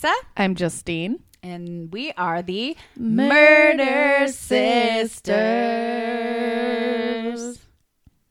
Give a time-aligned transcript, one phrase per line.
[0.00, 1.18] Lisa, I'm Justine.
[1.42, 4.78] and we are the Murder Sisters.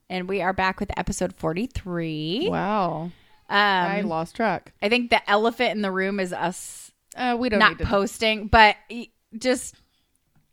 [0.08, 2.48] And we are back with episode 43.
[2.50, 3.02] Wow.
[3.02, 3.12] Um,
[3.50, 4.72] I lost track.
[4.80, 7.84] I think the elephant in the room is us Uh, we don't not need to.
[7.84, 8.76] posting, but
[9.36, 9.74] just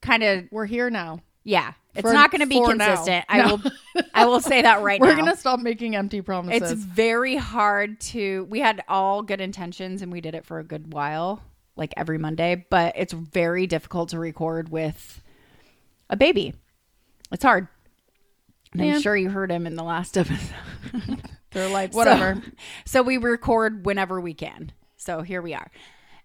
[0.02, 1.22] kind of, We're here now.
[1.46, 1.76] yeah.
[1.96, 2.88] It's For- not going to be for now.
[2.88, 3.26] consistent.
[3.30, 3.56] I No.
[3.56, 3.72] will
[4.14, 5.08] I will say that right now.
[5.08, 6.72] We're gonna stop making empty promises.
[6.72, 8.46] It's very hard to.
[8.50, 11.42] We had all good intentions and we did it for a good while,
[11.78, 15.22] like every Monday, but it's very difficult to record with
[16.10, 16.54] a baby.
[17.32, 17.68] It's hard.
[18.74, 18.96] And Yeah.
[18.96, 20.54] I'm sure you heard him in the last episode.
[21.52, 22.42] They're like So- whatever.
[22.86, 24.74] So, we record whenever we can.
[24.98, 25.72] So here we are.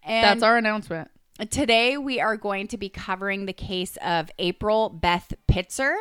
[0.02, 1.10] And That's our announcement.
[1.48, 5.94] Today, we are going to be covering the case of April Beth Pitzer.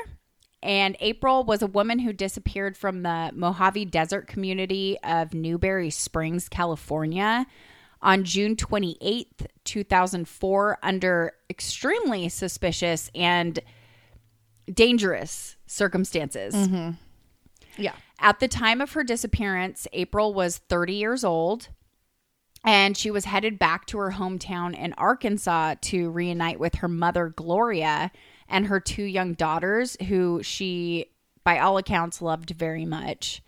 [0.62, 6.50] And April was a woman who disappeared from the Mojave Desert community of Newberry Springs,
[6.50, 7.46] California
[8.02, 13.60] on June 28th, 2004, under extremely suspicious and
[14.74, 16.54] dangerous circumstances.
[16.54, 16.92] Mm-hmm.
[17.78, 17.94] Yeah.
[18.20, 21.70] At the time of her disappearance, April was 30 years old
[22.64, 27.30] and she was headed back to her hometown in Arkansas to reunite with her mother,
[27.30, 28.12] Gloria,
[28.48, 31.08] and her two young daughters, who she,
[31.44, 33.42] by all accounts, loved very much.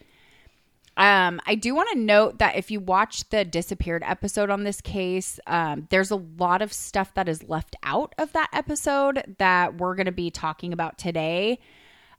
[0.97, 4.81] Um, I do want to note that if you watch the disappeared episode on this
[4.81, 9.77] case, um, there's a lot of stuff that is left out of that episode that
[9.77, 11.59] we're going to be talking about today.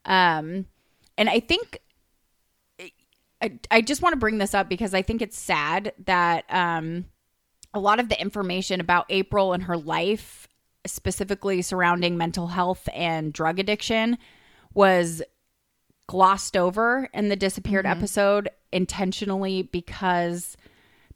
[0.04, 0.66] Um,
[1.18, 1.78] and I think
[3.42, 7.06] I, I just want to bring this up because I think it's sad that um,
[7.74, 10.46] a lot of the information about April and her life,
[10.86, 14.16] specifically surrounding mental health and drug addiction,
[14.74, 15.22] was
[16.06, 20.56] glossed over in the disappeared episode intentionally because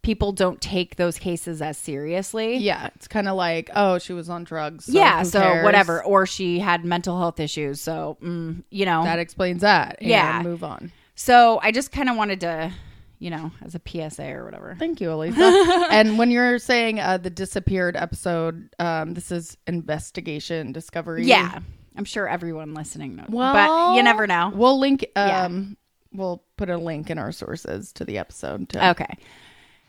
[0.02, 2.58] people don't take those cases as seriously.
[2.58, 2.90] Yeah.
[2.94, 4.86] It's kind of like, oh, she was on drugs.
[4.86, 5.64] So yeah, so cares?
[5.64, 6.04] whatever.
[6.04, 7.80] Or she had mental health issues.
[7.80, 9.02] So, mm, you know.
[9.02, 9.98] That explains that.
[10.00, 10.42] and Yeah.
[10.42, 10.92] Move on.
[11.16, 12.72] So I just kind of wanted to,
[13.18, 14.76] you know, as a PSA or whatever.
[14.78, 15.86] Thank you, Elisa.
[15.90, 21.24] and when you're saying uh, the disappeared episode, um, this is investigation discovery.
[21.24, 21.58] Yeah.
[21.96, 23.26] I'm sure everyone listening knows.
[23.30, 24.52] Well, but you never know.
[24.54, 25.06] We'll link.
[25.16, 25.46] Yeah.
[25.46, 25.78] Um,
[26.12, 28.68] we'll put a link in our sources to the episode.
[28.70, 29.16] To, Okay.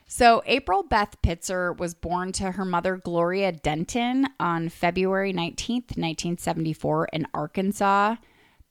[0.08, 7.10] So April Beth Pitzer was born to her mother Gloria Denton on February 19th, 1974
[7.12, 8.16] in Arkansas.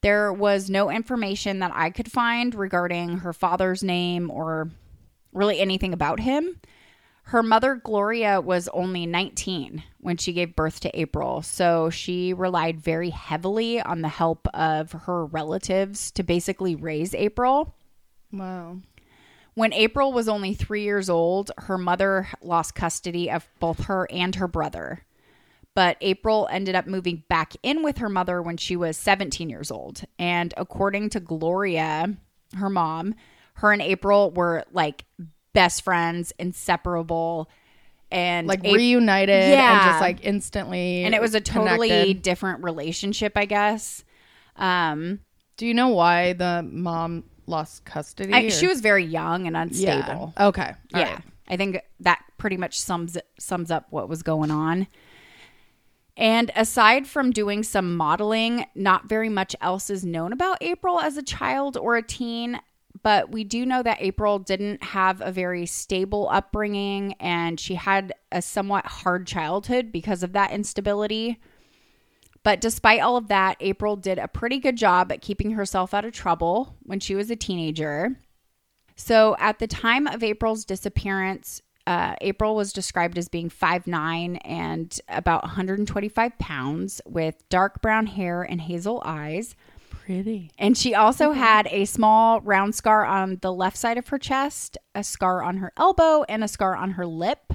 [0.02, 4.70] There was no information that I could find regarding her father's name or
[5.32, 6.60] really anything about him.
[7.30, 12.80] Her mother Gloria was only 19 when she gave birth to April, so she relied
[12.80, 17.74] very heavily on the help of her relatives to basically raise April.
[18.32, 18.78] Wow.
[19.54, 24.36] When April was only three years old, her mother lost custody of both her and
[24.36, 25.04] her brother.
[25.76, 29.70] But April ended up moving back in with her mother when she was 17 years
[29.70, 30.00] old.
[30.18, 32.16] And according to Gloria,
[32.56, 33.14] her mom,
[33.56, 35.04] her and April were like
[35.52, 37.50] best friends, inseparable.
[38.10, 39.84] And Like reunited and Yeah.
[39.84, 41.04] just like instantly.
[41.04, 42.22] and it was a totally connected.
[42.22, 44.02] different relationship, I guess.
[44.56, 45.20] Um,
[45.58, 48.32] Do you know why the mom lost custody?
[48.32, 49.92] I, she was very young and Yeah.
[49.98, 50.32] unstable.
[50.40, 50.68] Okay.
[50.94, 51.22] All yeah right.
[51.48, 54.86] i think that pretty much sums sums up what was going on
[56.16, 61.16] and aside from doing some modeling not very much else is known about april as
[61.16, 62.60] a child or a teen
[63.02, 68.12] but we do know that april didn't have a very stable upbringing and she had
[68.32, 71.38] a somewhat hard childhood because of that instability.
[72.42, 76.04] But despite all of that april did a pretty good job at keeping herself out
[76.04, 78.18] of trouble when she was a teenager.
[78.96, 85.00] So at the time of April's disappearance, uh, April was described as being 5'9 and
[85.08, 89.54] about 125 pounds with dark brown hair and hazel eyes.
[89.90, 90.50] Pretty.
[90.58, 94.78] And she also had a small round scar on the left side of her chest,
[94.94, 97.52] a scar on her elbow, and a scar on her lip.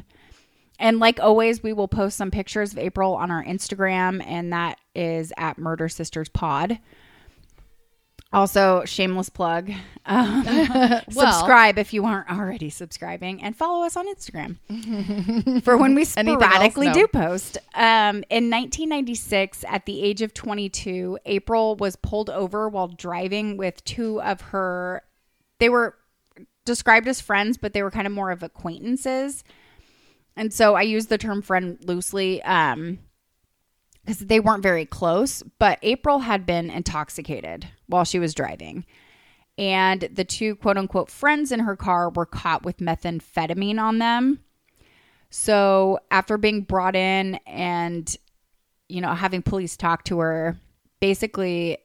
[0.79, 4.79] And like always, we will post some pictures of April on our Instagram, and that
[4.95, 6.79] is at Murder Sisters Pod.
[8.33, 9.71] Also, shameless plug.
[10.05, 10.45] Um,
[11.09, 14.57] subscribe if you aren't already subscribing, and follow us on Instagram
[15.63, 16.11] for when we else?
[16.11, 16.93] sporadically No.
[16.93, 17.57] do post.
[17.75, 23.83] Um, in 1996, at the age of 22, April was pulled over while driving with
[23.83, 25.01] two of her.
[25.59, 25.97] They were
[26.63, 29.43] described as friends, but they were kind of more of acquaintances.
[30.37, 32.99] And so I use the term friend loosely um,
[34.03, 35.43] because they weren't very close.
[35.59, 38.85] But April had been intoxicated while she was driving.
[39.57, 44.39] And the two quote unquote friends in her car were caught with methamphetamine on them.
[45.29, 48.13] So after being brought in and,
[48.89, 50.57] you know, having police talk to her,
[50.99, 51.77] basically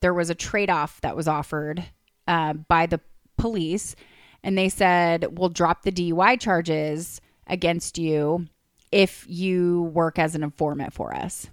[0.00, 1.84] there was a trade off that was offered
[2.26, 3.00] uh, by the
[3.36, 3.94] police.
[4.42, 8.46] And they said, we'll drop the DUI charges against you
[8.90, 11.48] if you work as an informant for us.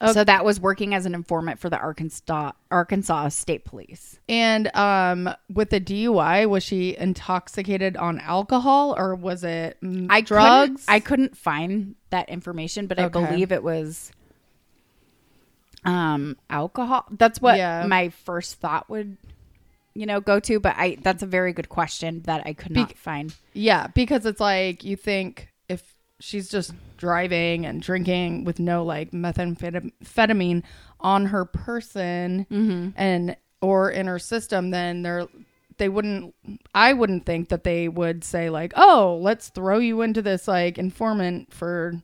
[0.00, 0.12] Okay.
[0.12, 4.20] So that was working as an informant for the Arkansas Arkansas State Police.
[4.28, 9.76] And um, with the DUI, was she intoxicated on alcohol or was it
[10.08, 10.68] I drugs?
[10.68, 14.12] Couldn't, I couldn't find that information, but I believe it was
[15.84, 17.04] um alcohol.
[17.10, 17.86] That's what Yeah.
[17.86, 19.16] my first thought would
[19.94, 22.88] you know go to, but I that's a very good question that I could not
[22.88, 23.34] Bec- find.
[23.52, 25.47] yeah, because it's like you think
[26.20, 30.62] she's just driving and drinking with no like methamphetamine
[31.00, 32.88] on her person Mm-hmm.
[32.96, 35.26] and or in her system, then they're
[35.78, 36.34] they wouldn't
[36.74, 40.78] I wouldn't think that they would say like, "Oh, let's throw you into this like
[40.78, 42.00] informant for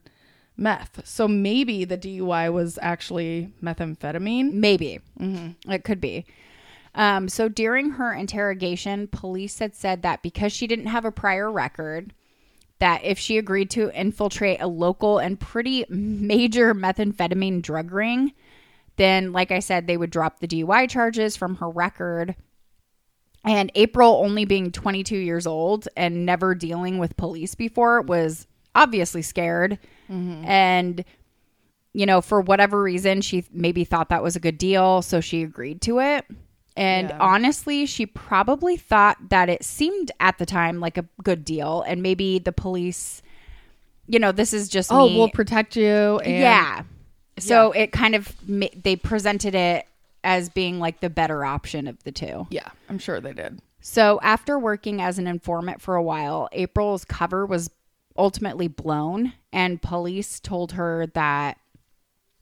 [0.57, 4.51] meth." So maybe the DUI was actually methamphetamine.
[4.53, 4.99] Maybe.
[5.19, 6.25] It could be.
[6.93, 11.51] Um, so during her interrogation, police had said that because she didn't have a prior
[11.51, 12.13] record,
[12.79, 18.33] that if she agreed to infiltrate a local and pretty major methamphetamine drug ring,
[18.97, 22.35] then, like I said, they would drop the DUI charges from her record.
[23.43, 29.21] And April, only being 22 years old and never dealing with police before, was obviously
[29.21, 29.79] scared.
[30.09, 30.45] Mm-hmm.
[30.45, 31.05] And
[31.95, 35.43] you know, for whatever reason, she maybe thought that was a good deal, so she
[35.43, 36.25] agreed to it.
[36.77, 37.17] And Yeah.
[37.19, 42.01] honestly, she probably thought that it seemed at the time like a good deal, and
[42.03, 43.21] maybe the police,
[44.07, 45.17] you know, this is just Oh, me.
[45.17, 46.83] we'll protect you and yeah.
[47.37, 49.85] So it kind of they presented it
[50.23, 52.47] as being like the better option of the two.
[52.49, 53.59] Yeah, I'm sure they did.
[53.81, 57.69] So after working as an informant for a while, April's cover was
[58.17, 61.57] ultimately blown, and police told her that,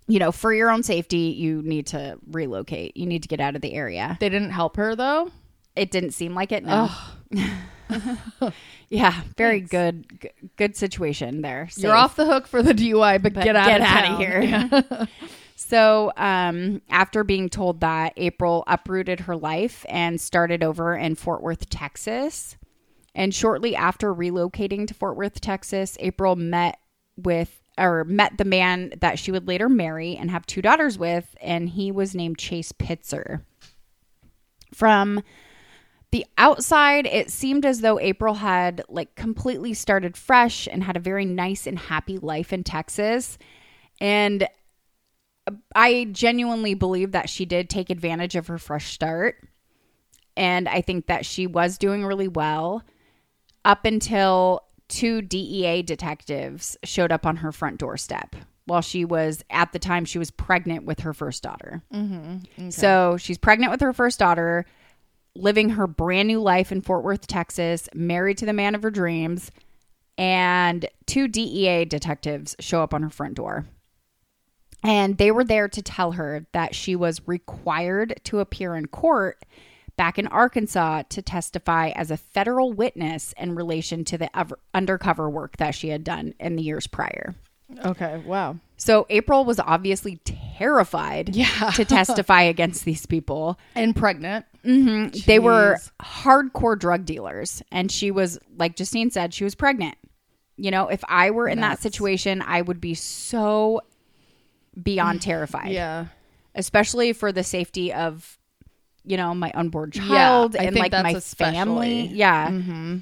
[0.07, 2.97] you know, for your own safety, you need to relocate.
[2.97, 4.17] You need to get out of the area.
[4.19, 5.31] They didn't help her though.
[5.75, 6.63] It didn't seem like it.
[6.63, 6.89] No.
[8.89, 11.69] yeah, very good, g- good situation there.
[11.77, 14.19] You're off the hook for the DUI, but, But get out get of outta town.
[14.19, 14.41] here.
[14.41, 15.05] Yeah.
[15.55, 21.41] So, um, after being told that, April uprooted her life and started over in Fort
[21.41, 22.57] Worth, Texas.
[23.15, 26.79] And shortly after relocating to Fort Worth, Texas, April met
[27.15, 31.35] with or met the man that she would later marry and have two daughters with,
[31.41, 33.41] and he was named Chase Pitzer.
[34.73, 35.23] From
[36.11, 40.99] the outside, it seemed as though April had like completely started fresh and had a
[40.99, 43.39] very nice and happy life in Texas.
[43.99, 44.47] And
[45.47, 49.37] uh, I genuinely believe that she did take advantage of her fresh start.
[50.37, 52.83] And I think that she was doing really well
[53.65, 58.35] up until two DEA detectives showed up on her front doorstep
[58.65, 61.81] while she was, at the time, she was pregnant with her first daughter.
[61.93, 62.69] Mm-hmm.
[62.69, 64.65] So she's pregnant with her first daughter,
[65.35, 68.91] living her brand new life in Fort Worth, Texas, married to the man of her
[68.91, 69.51] dreams.
[70.17, 73.65] And two DEA detectives show up on her front door.
[74.83, 79.43] And they were there to tell her that she was required to appear in court
[79.95, 84.29] back in Arkansas to testify as a federal witness in relation to the
[84.73, 87.35] undercover work that she had done in the years prior.
[87.85, 88.21] Okay.
[88.25, 88.57] Wow.
[88.77, 91.71] So April was obviously terrified Yeah.
[91.75, 93.57] to testify against these people.
[93.75, 94.45] And pregnant.
[94.65, 95.19] Mm-hmm.
[95.25, 97.62] They were hardcore drug dealers.
[97.71, 99.95] And she was, like Justine said, she was pregnant.
[100.57, 103.81] You know, if I were in that situation, I would be so
[104.81, 106.07] beyond terrified Yeah.
[106.55, 108.38] especially for the safety of
[109.05, 112.98] you know my unborn child I and like my especially- family yeah Mm-hmm.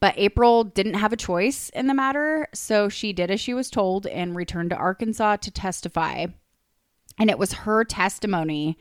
[0.00, 3.70] but april didn't have a choice in the matter so she did as she was
[3.70, 6.26] told and returned to arkansas to testify
[7.18, 8.76] and it was her testimony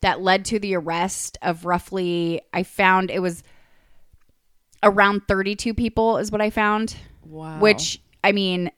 [0.00, 3.42] that led to the arrest of roughly i found it was
[4.82, 7.58] around 32 people is what i found Wow.
[7.58, 8.70] which i mean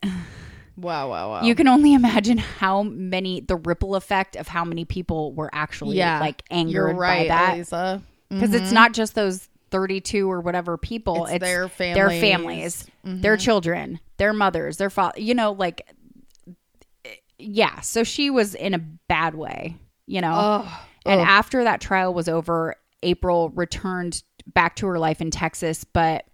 [0.78, 1.10] Wow.
[1.10, 1.30] Wow.
[1.30, 1.42] Wow.
[1.42, 5.96] you can only imagine how many the ripple effect of how many people were actually
[5.96, 6.20] yeah.
[6.20, 8.74] like angered right, by that because it's mm-hmm.
[8.74, 12.82] not just those 32 or whatever people It's it's, their families, their families.
[13.02, 13.44] families their mm-hmm.
[13.44, 15.86] children their mothers their father you know like
[17.38, 20.86] yeah so she was in a bad way you know Oh.
[21.06, 21.26] and Ugh.
[21.28, 26.24] after that trial was over april returned back to her life in texas but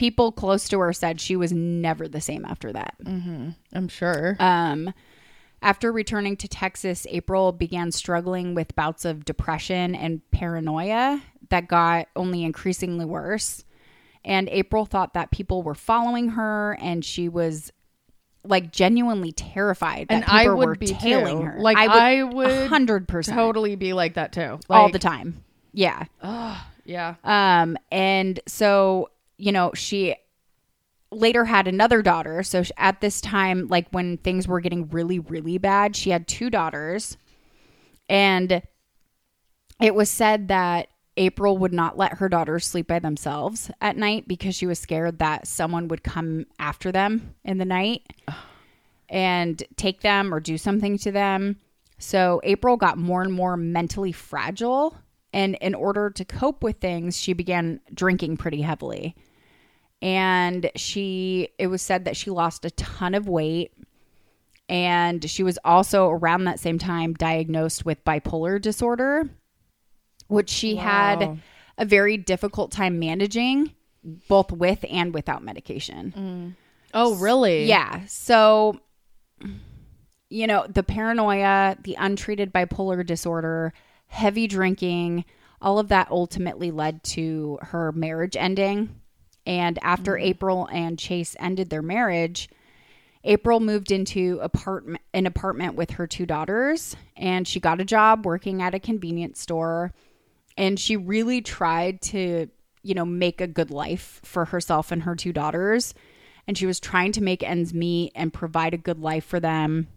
[0.00, 4.36] people close to her said she was never the same after that I'm sure.
[4.40, 4.92] um,
[5.62, 12.08] after returning to Texas, April began struggling with bouts of depression and paranoia that got
[12.16, 13.62] only increasingly worse.
[14.24, 17.72] And April thought that people were following her and she was
[18.42, 21.44] like genuinely terrified that And people I would were be tailing too.
[21.44, 21.60] her.
[21.60, 24.58] Like, I would 100% Totally be like that too.
[24.70, 25.44] all the time.
[25.74, 26.04] Yeah.
[26.86, 27.14] Yeah.
[27.22, 30.14] Um, and so, you know, she
[31.10, 32.42] later had another daughter.
[32.42, 36.50] So at this time, like when things were getting really, really bad, she had two
[36.50, 37.16] daughters.
[38.08, 38.62] And
[39.80, 44.28] it was said that April would not let her daughters sleep by themselves at night
[44.28, 48.06] because she was scared that someone would come after them in the night
[49.08, 51.56] and take them or do something to them.
[51.98, 54.96] So April got more and more mentally fragile.
[55.32, 59.14] And in order to cope with things, she began drinking pretty heavily.
[60.02, 63.72] And she, it was said that she lost a ton of weight.
[64.68, 69.28] And she was also around that same time diagnosed with bipolar disorder,
[70.28, 71.40] which she had
[71.76, 73.72] a very difficult time managing,
[74.28, 76.14] both with and without medication.
[76.16, 76.54] Mm.
[76.94, 77.64] Oh, really?
[77.64, 78.06] Yeah.
[78.06, 78.78] So,
[80.28, 83.72] you know, the paranoia, the untreated bipolar disorder,
[84.06, 85.24] heavy drinking,
[85.60, 88.99] all of that ultimately led to her marriage ending.
[89.46, 90.26] And after mm-hmm.
[90.26, 92.48] April and Chase ended their marriage,
[93.24, 98.24] April moved into apartment an apartment with her two daughters and she got a job
[98.24, 99.92] working at a convenience store
[100.56, 102.48] and she really tried to,
[102.82, 105.92] you know, make a good life for herself and her two daughters
[106.46, 109.88] and she was trying to make ends meet and provide a good life for them.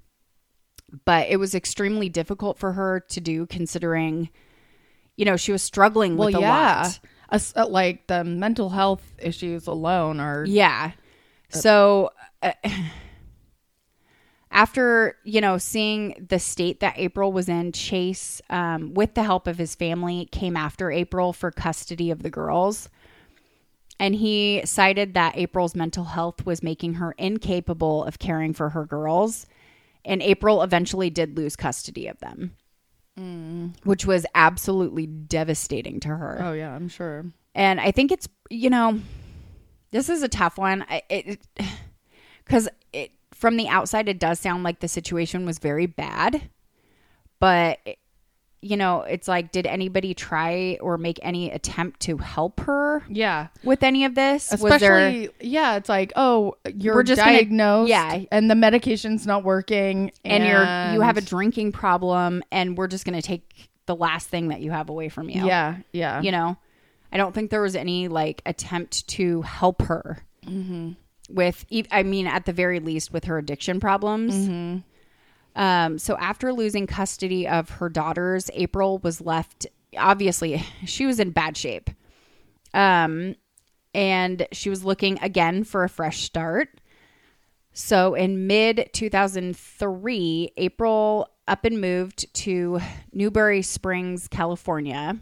[1.05, 4.29] But it was extremely difficult for her to do considering
[5.15, 6.81] you know, she was struggling Well, with a yeah.
[6.81, 6.99] lot.
[7.29, 10.45] Uh, like the mental health issues alone are.
[10.47, 10.91] Yeah.
[11.49, 12.11] So
[12.41, 12.53] uh,
[14.51, 19.47] after, you know, seeing the state that April was in, Chase, um, with the help
[19.47, 22.89] of his family, came after April for custody of the girls.
[23.99, 28.85] And he cited that April's mental health was making her incapable of caring for her
[28.85, 29.45] girls.
[30.03, 32.55] And April eventually did lose custody of them,
[33.19, 33.67] Mm-hmm.
[33.87, 36.39] which was absolutely devastating to her.
[36.43, 37.25] Oh yeah, I'm sure.
[37.53, 38.99] And I think it's, you know,
[39.91, 40.83] this is a tough one.
[40.89, 41.41] I- It,
[42.43, 46.49] because it, from the outside, it does sound like the situation was very bad.
[47.39, 47.79] But,
[48.63, 53.47] you know, it's like, did anybody try or make any attempt to help her Yeah.
[53.63, 54.49] with any of this?
[54.51, 58.21] Was there- Especially, yeah, it's like, oh, you're We're just gonna- diagnosed, yeah.
[58.31, 63.05] and the medication's not working, and you're you have a drinking problem, and we're just
[63.05, 65.45] going to take the last thing that you have away from you.
[65.45, 66.55] yeah, yeah, you know
[67.11, 70.91] i don't think there was any like attempt to help her mm-hmm.
[71.29, 74.77] with I mean at the very least with her addiction problems mm-hmm.
[75.55, 79.67] Um, so after losing custody of her daughters april was left
[79.97, 81.89] obviously she was in bad shape.
[82.73, 83.35] Um,
[83.93, 86.69] and she was looking again for a fresh start.
[87.73, 92.79] So in mid 2003 april up and moved to
[93.11, 95.17] newberry springs california.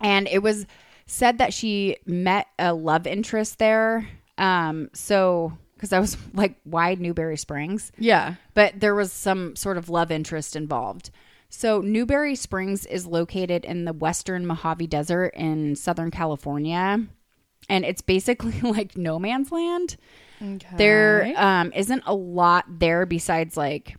[0.00, 0.66] And it was
[1.06, 4.08] said that she met a love interest there.
[4.36, 7.92] Um, so because I was like, why Newberry Springs?
[7.98, 8.34] yeah.
[8.54, 11.10] But there was some sort of love interest involved.
[11.48, 17.06] So Newberry Springs is located in the western Mojave Desert in Southern California,
[17.70, 19.96] and it's basically like no man's land.
[20.42, 20.76] Okay.
[20.76, 23.96] There um, isn't a lot there besides like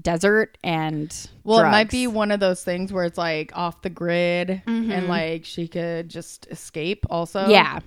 [0.00, 1.14] desert and
[1.44, 4.90] well, it might be one of those things where it's like off the grid, Mm-hmm.
[4.92, 7.06] and like she could just escape.
[7.10, 7.80] Also, Yeah.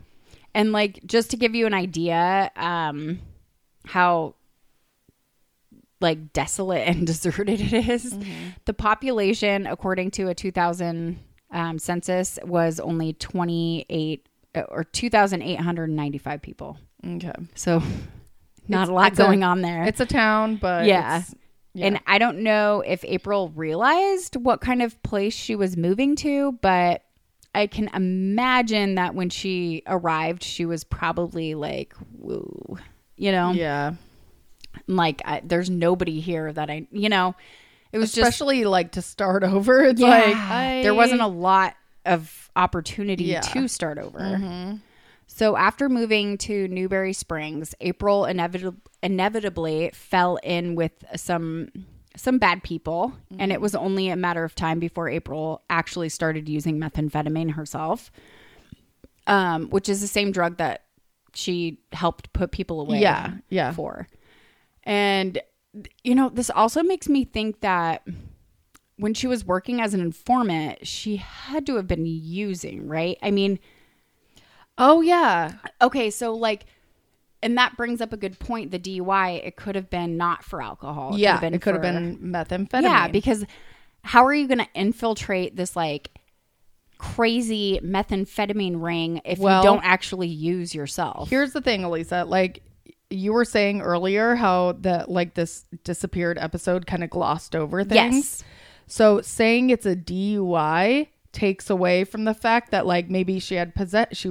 [0.53, 3.20] And like just to give you an idea um
[3.86, 4.36] how
[6.01, 8.18] like desolate and deserted it is,
[8.65, 11.20] the population according to a 2000
[11.51, 16.77] um, census was only 28 uh, or 2895 people.
[17.06, 17.32] Okay.
[17.56, 17.79] So
[18.68, 19.84] not It's- a lot it's a- going on there.
[19.84, 21.18] It's a town, but Yeah.
[21.20, 21.36] it's-
[21.74, 21.88] yeah.
[21.88, 26.53] And I don't know if April realized what kind of place she was moving to,
[26.62, 27.03] but
[27.56, 32.77] I can imagine that when she arrived, she was probably like, woo,
[33.18, 33.94] you know, yeah.
[34.88, 37.36] like I, there's nobody here that I, you know,
[37.91, 39.84] it was just, Especially like to start over.
[39.84, 41.75] It's yeah, like I, there wasn't a lot
[42.06, 43.41] of opportunity Yeah.
[43.41, 44.20] to start over.
[44.20, 44.75] Mm-hmm.
[45.27, 51.70] So after moving to Newberry Springs, April inevitably inevitably fell in with some
[52.20, 56.50] some bad people, and it was only a matter of time before April actually started
[56.50, 58.12] using methamphetamine herself,
[59.28, 60.84] um, which is the same drug that
[61.34, 63.72] she helped put people away Yeah, yeah.
[63.72, 64.08] for.
[64.84, 65.42] And
[66.04, 68.06] you know, this also makes me think that
[68.98, 73.18] when she was working as an informant, she had to have been using, right?
[73.22, 73.60] I mean,
[74.78, 75.54] Oh yeah.
[75.82, 76.66] Okay, so like,
[77.41, 78.72] and that brings up a good point.
[78.72, 81.13] The DUI, it could have been not for alcohol.
[81.13, 81.39] It yeah.
[81.39, 82.84] could it could for- have been methamphetamine.
[82.84, 83.46] Yeah, because
[84.03, 86.12] how are you going to infiltrate this like
[86.98, 91.29] crazy methamphetamine ring if Well- you don't actually use yourself?
[91.29, 92.25] Here's the thing, Elisa.
[92.25, 92.63] Like
[93.10, 98.15] you were saying earlier, how that like this disappeared episode kind of glossed over things.
[98.15, 98.43] Yes.
[98.88, 103.75] So saying it's a DUI takes away from the fact that like maybe she had
[103.75, 104.29] possess she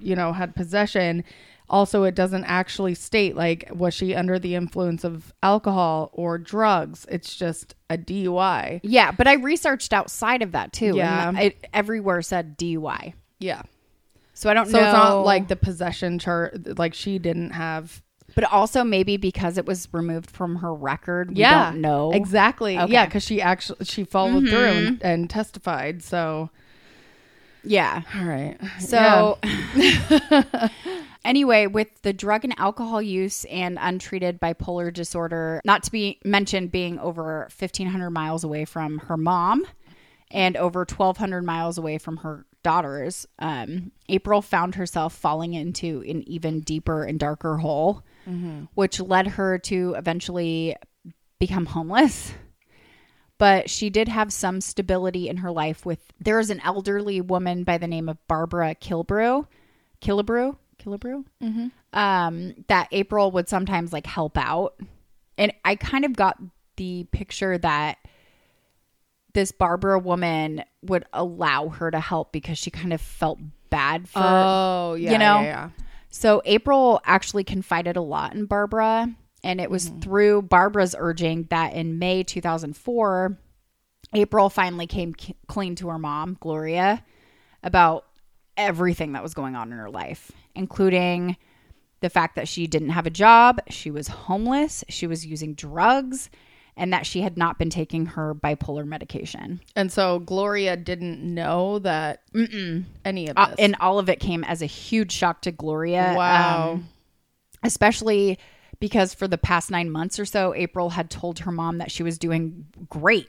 [0.00, 1.24] you know had possession.
[1.70, 7.04] Also, it doesn't actually state like was she under the influence of alcohol or drugs.
[7.10, 8.80] It's just a DUI.
[8.82, 10.96] Yeah, but I researched outside of that too.
[10.96, 11.28] Yeah.
[11.28, 13.12] and it everywhere said DUI.
[13.38, 13.62] Yeah.
[14.34, 14.84] So I don't So know.
[14.84, 16.78] it's not like the possession chart.
[16.78, 18.02] Like she didn't have.
[18.34, 21.30] but also maybe because it was removed from her record.
[21.30, 21.70] We yeah.
[21.70, 22.78] don't know exactly.
[22.78, 22.92] Okay.
[22.92, 24.86] Yeah, because she actually she followed through Mm-hmm.
[24.86, 26.02] and, and testified.
[26.02, 26.50] So
[27.64, 28.02] Yeah.
[28.14, 28.56] all right.
[28.80, 29.38] So,
[31.24, 36.70] anyway, with the drug and alcohol use and untreated bipolar disorder, not to be mentioned
[36.70, 39.64] being over 1,500 miles away from her mom
[40.30, 46.22] and over 1,200 miles away from her daughters, um, April found herself falling into an
[46.28, 48.02] even deeper and darker hole,
[48.74, 50.76] which led her to eventually
[51.38, 52.32] become homeless
[53.38, 57.64] but she did have some stability in her life with there was an elderly woman
[57.64, 59.46] by the name of barbara kilbrew
[60.00, 61.24] killebrew killebrew
[61.92, 64.74] um, that april would sometimes like help out
[65.36, 66.38] and i kind of got
[66.76, 67.98] the picture that
[69.34, 73.38] this barbara woman would allow her to help because she kind of felt
[73.70, 75.12] bad for Oh yeah.
[75.12, 75.40] you know?
[75.40, 75.70] yeah, yeah.
[76.08, 79.14] so April actually confided a lot in Barbara,
[79.44, 83.38] and it was through Barbara's urging that in May 2004,
[84.14, 87.04] April finally came c- clean to her mom, Gloria,
[87.62, 88.06] about
[88.56, 91.36] everything that was going on in her life, including
[92.00, 96.30] the fact that she didn't have a job, she was homeless, she was using drugs,
[96.76, 99.60] and that she had not been taking her bipolar medication.
[99.74, 102.22] And so Gloria didn't know that
[103.04, 103.56] any of Uh, this.
[103.58, 106.14] and all of it came as a huge shock to Gloria.
[106.16, 106.72] wow.
[106.74, 106.88] um,
[107.64, 108.38] especially
[108.80, 112.02] because for the past nine months or so, April had told her mom that she
[112.02, 113.28] was doing great.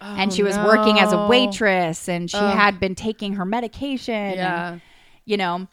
[0.00, 4.14] and oh, she was working as a waitress and she had been taking her medication.
[4.14, 4.78] and, yeah.
[5.24, 5.66] you know,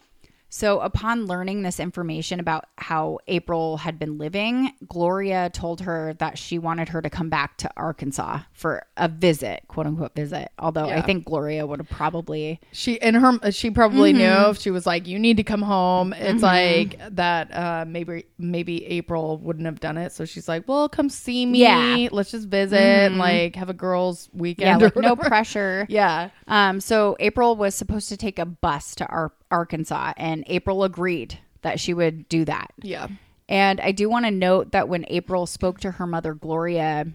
[0.49, 6.37] so upon learning this information about how April had been living, Gloria told her that
[6.37, 10.49] she wanted her to come back to Arkansas for a visit, quote unquote visit.
[10.59, 14.17] Although I think Gloria would have probably She in her she probably Mm-hmm.
[14.43, 16.13] knew if she was like you need to come home.
[16.13, 20.11] It's like that uh maybe maybe April wouldn't have done it.
[20.11, 21.59] So she's like, "Well, come see me.
[21.59, 21.77] Yeah.
[21.97, 22.15] Mm-hmm.
[22.15, 25.85] Let's just visit and like have a girls yeah, weekend or like no pressure.
[25.89, 26.29] Yeah.
[26.47, 31.39] Um, so April was supposed to take a bus to Ar- Arkansas, and April agreed
[31.61, 32.71] that she would do that.
[32.81, 33.07] Yeah.
[33.49, 37.07] And I do want to note that when April spoke to her mother, Gloria,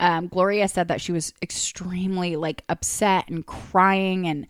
[0.00, 4.46] um, Gloria said that she was extremely like upset and crying, and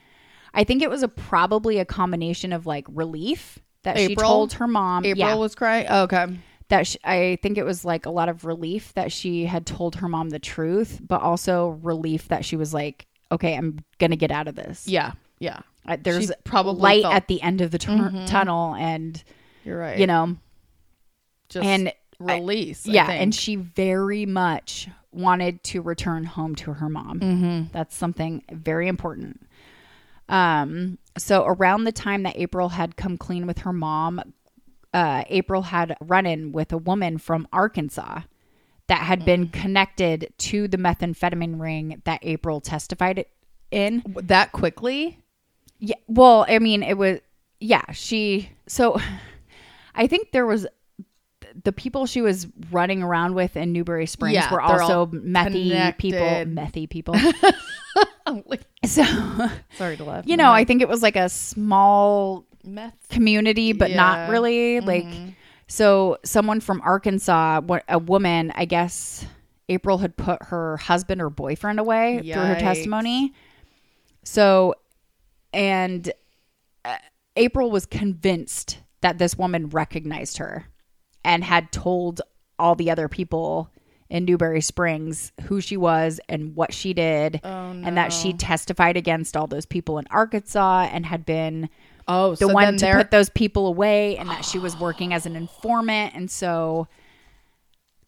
[0.55, 4.67] I think it was a probably a combination of like relief that she told her
[4.69, 5.05] mom.
[5.05, 5.87] April yeah, was crying.
[5.89, 6.27] Oh, okay.
[6.69, 9.97] that she, I think it was like a lot of relief that she had told
[9.97, 14.31] her mom the truth, but also relief that she was like, okay, I'm gonna get
[14.31, 14.87] out of this.
[14.87, 15.13] Yeah.
[15.39, 15.61] Yeah.
[15.89, 19.23] Uh, there's She probably light felt- at the end of the tur- tunnel, and
[19.65, 19.99] You're right.
[19.99, 20.37] you know,
[21.49, 22.87] just and release.
[22.87, 27.21] I yeah, and she very much wanted to return home to her mom.
[27.21, 27.73] Mm-hmm.
[27.73, 29.41] That's something very important.
[30.29, 34.21] Um, so around the time that April had come clean with her mom,
[34.93, 38.21] uh, April had run in with a woman from Arkansas
[38.89, 39.53] that had been Mm.
[39.53, 43.25] connected to the methamphetamine ring that April testified
[43.71, 44.03] in.
[44.17, 45.19] that quickly.
[45.79, 45.97] Yeah.
[46.09, 47.21] Well, I mean, it was,
[47.61, 49.01] yeah, she, so
[49.95, 50.67] I think there was
[51.65, 56.21] the people she was running around with in Newberry Springs Yeah, were also methy people,
[56.21, 57.15] methy people.
[58.85, 59.03] So,
[59.77, 60.25] Sorry to laugh.
[60.27, 63.09] you know, I think it was like a small meth.
[63.09, 64.31] community, but not Yeah.
[64.31, 64.81] really.
[64.81, 65.31] Like, mm-hmm.
[65.67, 69.25] so someone from Arkansas, a woman, I guess
[69.71, 73.33] April had put her husband or boyfriend away through her testimony.
[74.25, 74.75] So,
[75.53, 76.11] and
[76.85, 76.97] uh,
[77.37, 80.67] April was convinced that this woman recognized her
[81.25, 82.21] and had told
[82.59, 83.71] all the other people
[84.11, 88.97] in Newberry Springs who she was and what she did, Oh, and that she testified
[88.97, 91.69] against all those people in Arkansas and had been
[92.11, 95.27] Oh, the so one to put those people away and that she was working as
[95.27, 96.15] an informant.
[96.15, 96.89] And so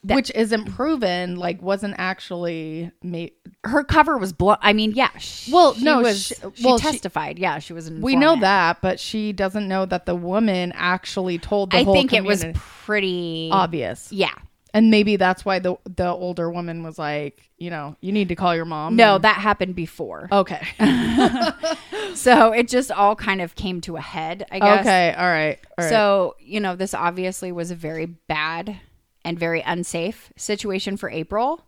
[0.04, 1.36] That- which isn't proven.
[1.36, 3.32] Like, wasn't actually made.
[3.64, 4.56] her cover was blown.
[4.62, 5.10] I mean, yeah.
[5.18, 7.38] She, Well, she no, was, she- she, well, she- testified.
[7.38, 11.72] yeah, she was We know that, but she doesn't know that the woman actually told
[11.72, 14.10] the I whole think it was pretty obvious.
[14.10, 14.32] Yeah.
[14.72, 18.36] And maybe that's why the the older woman was like, you know, you need to
[18.36, 18.94] call your mom.
[18.94, 20.28] No, and- that happened before.
[20.32, 20.66] okay.
[22.14, 24.80] So it just all kind of came to a head, I guess.
[24.80, 25.14] okay.
[25.16, 25.58] All right.
[25.78, 25.90] All right.
[25.90, 28.78] So, you know, this obviously was a very bad
[29.24, 31.64] and very unsafe situation for April.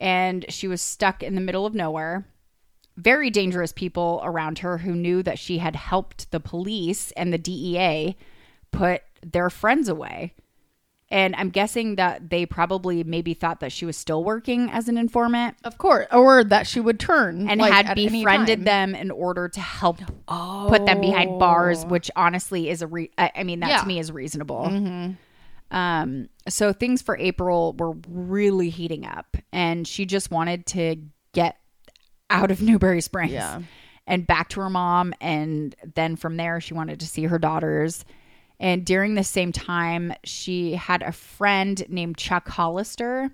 [0.00, 2.26] And she was stuck in the middle of nowhere.
[2.96, 7.38] Very dangerous people around her who knew that she had helped the police and the
[7.38, 8.16] DEA
[8.70, 10.34] put their friends away.
[11.10, 14.98] And I'm guessing that they probably maybe thought that she was still working as an
[14.98, 19.48] informant of course, or that she would turn and like, had befriended them in order
[19.48, 21.88] to help put them behind bars, oh.
[21.88, 23.80] which honestly is a re- I mean that Yeah.
[23.80, 24.66] to me is reasonable.
[24.68, 25.12] Mm-hmm.
[25.70, 30.96] Um, so things for April were really heating up, and she just wanted to
[31.32, 31.56] get
[32.30, 33.60] out of Newberry Springs Yeah.
[34.06, 38.04] and back to her mom, and then from there she wanted to see her daughters.
[38.60, 43.30] And during the same time, she had a friend named Chuck Hollister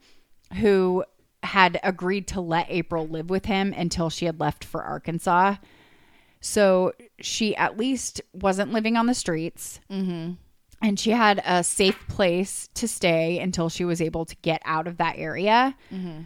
[0.61, 1.03] who
[1.43, 5.57] had agreed to let April live with him until she had left for Arkansas.
[6.41, 9.81] So she at least wasn't living on the streets.
[9.91, 10.33] Mm-hmm.
[10.85, 14.87] And she had a safe place to stay until she was able to get out
[14.87, 15.75] of that area.
[15.91, 16.25] Mm-hmm.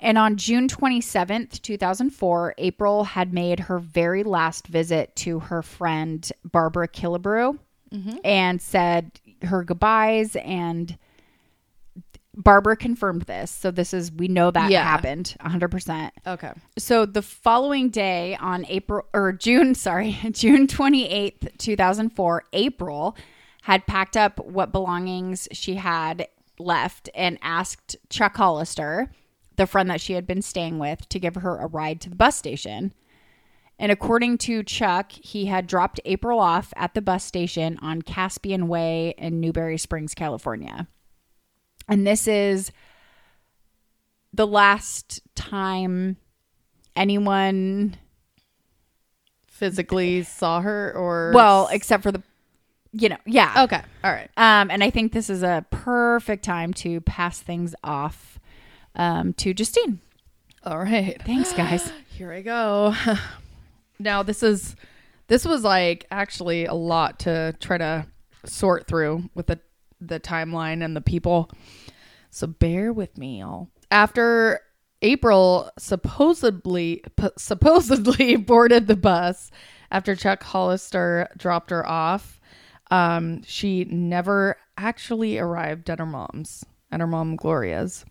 [0.00, 6.30] And on June 27th, 2004, April had made her very last visit to her friend
[6.44, 7.58] Barbara Killebrew
[7.90, 8.16] mm-hmm.
[8.24, 9.10] and said
[9.42, 10.36] her goodbyes.
[10.36, 10.98] And
[12.34, 13.50] Barbara confirmed this.
[13.50, 14.84] So this is, we know that Yeah.
[14.84, 16.10] happened 100%.
[16.26, 16.52] Okay.
[16.76, 23.16] So the following day on April or June, sorry, June 28th, 2004, April
[23.68, 26.26] had packed up what belongings she had
[26.58, 29.12] left and asked Chuck Hollister,
[29.56, 32.16] the friend that she had been staying with, to give her a ride to the
[32.16, 32.94] bus station.
[33.78, 38.68] And according to Chuck, he had dropped April off at the bus station on Caspian
[38.68, 40.88] Way in Newberry Springs, California.
[41.86, 42.72] And this is
[44.32, 46.16] the last time
[46.96, 47.98] anyone
[49.46, 52.22] Physically saw her, or well except for the
[52.92, 53.82] you know yeah Okay.
[54.02, 54.30] All right.
[54.36, 58.38] um and i think this is a perfect time to pass things off
[58.94, 60.00] um to justine
[60.64, 61.20] All right.
[61.24, 62.94] thanks guys Here I go.
[64.00, 64.74] now this is
[65.28, 68.06] this was like actually a lot to try to
[68.44, 69.60] sort through with the
[70.00, 71.48] the timeline and the people.
[72.30, 73.68] So bear with me, y'all.
[73.92, 74.60] After
[75.00, 79.50] April supposedly p- supposedly boarded the bus
[79.92, 82.37] after Chuck Hollister dropped her off,
[82.90, 88.04] um, she never actually arrived at her mom's, at her mom Gloria's.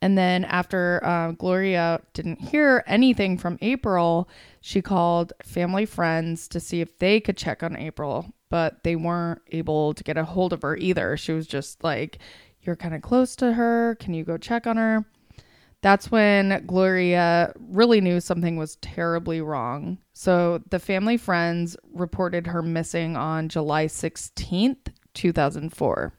[0.00, 4.28] And then after uh, Gloria didn't hear anything from April,
[4.60, 9.42] she called family friends to see if they could check on April, but they weren't
[9.50, 11.16] able to get a hold of her either.
[11.16, 12.18] She was just like,
[12.62, 13.96] You're kind of close to her.
[13.98, 15.04] Can you go check on her?
[15.80, 19.98] That's when Gloria really knew something was terribly wrong.
[20.12, 26.12] So the family friends reported her missing on July 16th, 2004.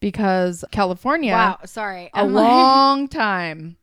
[0.00, 3.76] Because California wow sorry a I'm like, long time.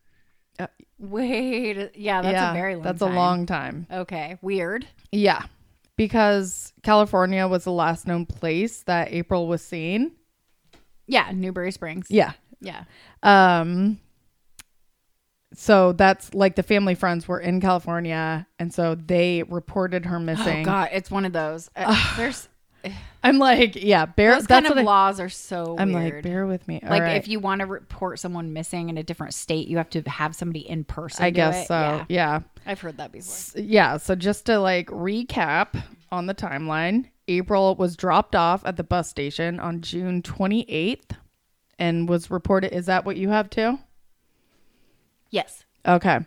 [0.99, 2.91] wait yeah that's yeah, a very long time.
[2.91, 3.11] That's time.
[3.11, 3.87] a long time.
[3.91, 5.43] okay weird Yeah,
[5.95, 10.13] because California was the last known place that April was seen.
[11.05, 12.33] yeah newberry springs Yeah.
[12.61, 12.83] yeah
[13.23, 13.99] Um.
[15.59, 20.61] So that's like the family friends were in California, and so they reported her missing.
[20.61, 22.47] oh god it's one of those Uh, there's
[23.23, 24.35] I'm like, yeah, bear.
[24.35, 26.79] those that's kind of I- laws are so I'm weird like, bear with me.
[26.83, 27.17] All like right.
[27.17, 30.35] if you want to report someone missing in a different state you have to have
[30.35, 31.67] somebody in person I guess it.
[31.67, 31.73] so.
[31.73, 32.39] yeah yeah.
[32.67, 37.97] i've heard that before yeah, so just to like recap on the timeline, April was
[37.97, 41.17] dropped off at the bus station on June 28th
[41.79, 42.73] and was reported.
[42.73, 43.77] Is that what you have too?
[45.37, 46.19] Yes Okay.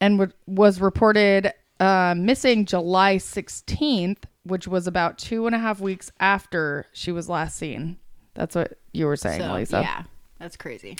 [0.00, 5.80] And w- was reported uh, missing July 16th, which was about two and a half
[5.80, 7.98] weeks after she was last seen.
[8.34, 9.80] That's what you were saying, So, Lisa.
[9.80, 10.04] Yeah,
[10.38, 10.96] that's crazy.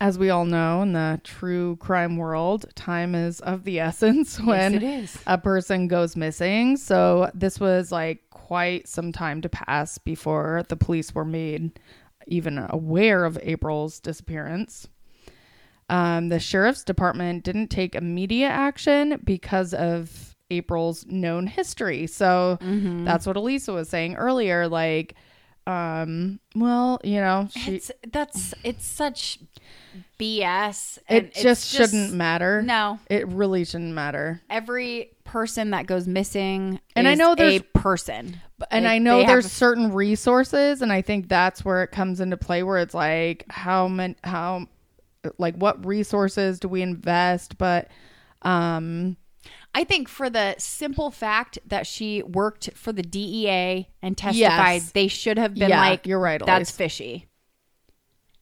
[0.00, 4.82] As we all know, in the true crime world, time is of the essence when
[4.82, 5.16] is.
[5.26, 6.76] a person goes missing.
[6.76, 11.78] So this was like quite some time to pass before the police were made
[12.26, 14.88] even aware of April's disappearance.
[15.88, 22.06] Um, the sheriff's department didn't take immediate action because of April's known history.
[22.06, 24.68] So that's what Elisa was saying earlier.
[24.68, 25.14] Like,
[25.66, 29.38] um, well, you know, she, It's that's it's such
[30.18, 30.98] BS.
[31.08, 32.62] it just, shouldn't matter.
[32.62, 34.40] No, It really shouldn't matter.
[34.50, 38.40] every person that goes missing, And I know there's a person,
[38.70, 42.62] And I know there's certain resources, and I think that's where it comes into play.
[42.62, 44.66] Where it's like how many, how,
[45.38, 47.58] like what resources do we invest?
[47.58, 47.88] But,
[48.42, 49.16] um,
[49.74, 54.92] I think for the simple fact that she worked for the DEA and testified, Yes.
[54.92, 57.26] they should have been Yeah, like, you're right, That's fishy."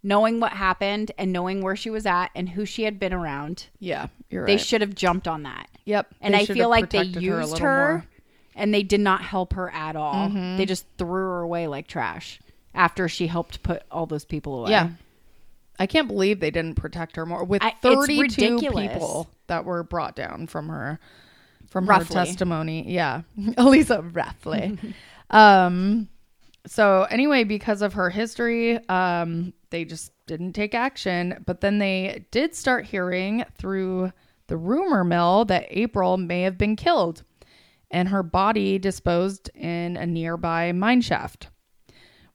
[0.02, 3.66] Knowing what happened and knowing where she was at and who she had been around,
[3.78, 4.60] yeah, you're they right.
[4.60, 5.68] should have jumped on that.
[5.84, 6.06] yep.
[6.22, 7.98] And I feel like they her used her.
[7.98, 8.60] Mm-hmm.
[8.62, 10.30] and they did not help her at all.
[10.56, 12.40] They just threw her away like trash
[12.74, 14.70] after she helped put all those people away.
[14.70, 14.88] Yeah.
[15.78, 20.14] I can't believe they didn't protect her more with I- 32 people that were brought
[20.16, 20.98] down from her
[21.68, 22.16] from Roughly.
[22.16, 22.90] her testimony.
[22.90, 23.22] Yeah.
[23.56, 24.78] Elisa roughly.
[25.30, 26.08] um
[26.66, 32.24] so anyway, because of her history, um they just didn't take action, but then they
[32.30, 34.12] did start hearing through
[34.48, 37.22] the rumor mill that April may have been killed
[37.90, 41.48] and her body disposed in a nearby mine shaft.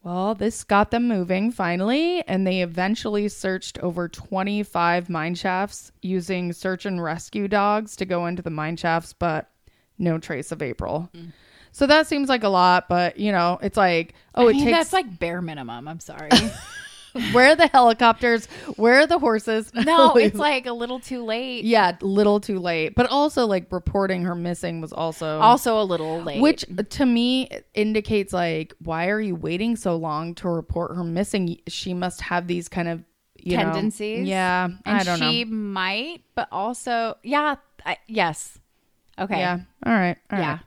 [0.05, 6.53] Well, this got them moving finally, and they eventually searched over 25 mine shafts using
[6.53, 9.49] search and rescue dogs to go into the mine shafts, but
[9.97, 11.09] no trace of April.
[11.15, 11.31] Mm.
[11.71, 14.65] So that seems like a lot, but you know, it's like, oh, I it mean,
[14.65, 15.87] takes that's like bare minimum.
[15.87, 16.29] I'm sorry.
[17.31, 18.45] where are the helicopters?
[18.75, 19.71] Where are the horses?
[19.73, 21.63] no, it's like a little too late.
[21.65, 22.93] yeah, little too late.
[22.95, 26.41] But also, like reporting her missing was also Also a little late.
[26.41, 31.59] Which to me indicates like, why are you waiting so long to report her missing?
[31.67, 33.03] She must have these kind of
[33.37, 34.27] you know- Tendencies?
[34.27, 35.31] yeah, and I don't she know.
[35.31, 38.57] She might, but also, yeah, I, yes.
[39.19, 39.37] Okay.
[39.39, 39.59] Yeah.
[39.85, 40.17] All right.
[40.31, 40.59] All Yeah.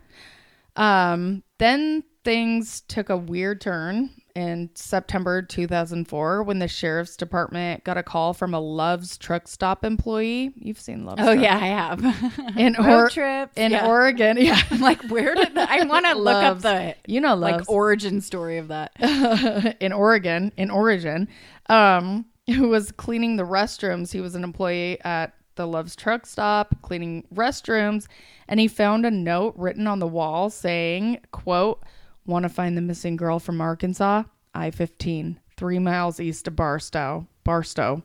[0.77, 1.13] right.
[1.13, 1.43] Um.
[1.59, 8.05] Then things took a weird turn in September 2004 when the sheriff's department got a
[8.05, 10.53] call from a Love's truck stop employee.
[10.55, 11.21] You've seen Love's.
[11.21, 11.43] Oh truck.
[11.43, 12.57] yeah, I have.
[12.57, 13.89] In or- trips in yeah.
[13.89, 14.37] Oregon.
[14.39, 14.61] Yeah.
[14.71, 18.21] I'm like, where did the, I want to look up the You know like origin
[18.21, 18.93] story of that?
[19.81, 21.27] in Oregon, in Origin,
[21.69, 24.13] um, who was cleaning the restrooms.
[24.13, 28.07] He was an employee at the Love's truck stop, cleaning restrooms,
[28.47, 31.83] and he found a note written on the wall saying, quote,
[32.29, 34.23] want to find the missing girl from Arkansas?
[34.55, 37.27] I-15, three miles east of Barstow.
[37.45, 38.03] Barstow.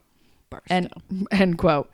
[0.70, 0.92] End,
[1.32, 1.92] end quote.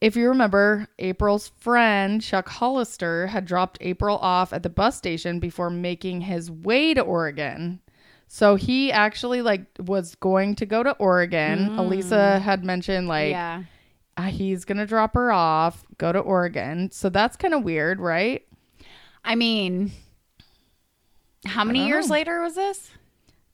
[0.00, 5.40] If you remember, April's friend Chuck Hollister had dropped April off at the bus station
[5.40, 7.80] before making his way to Oregon.
[8.28, 11.78] So he actually like was going to go to Oregon.
[11.78, 13.64] Elisa had mentioned like yeah.
[14.16, 16.90] uh, he's gonna drop her off, go to Oregon.
[16.92, 18.46] So that's kind of weird, right?
[19.24, 19.90] I mean,
[21.48, 22.12] how many years know.
[22.14, 22.90] later was this?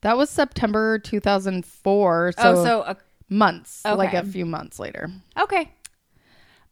[0.03, 2.33] That was September 2004.
[2.37, 2.95] So, oh, so uh,
[3.29, 5.09] months, like a few months later.
[5.39, 5.71] okay.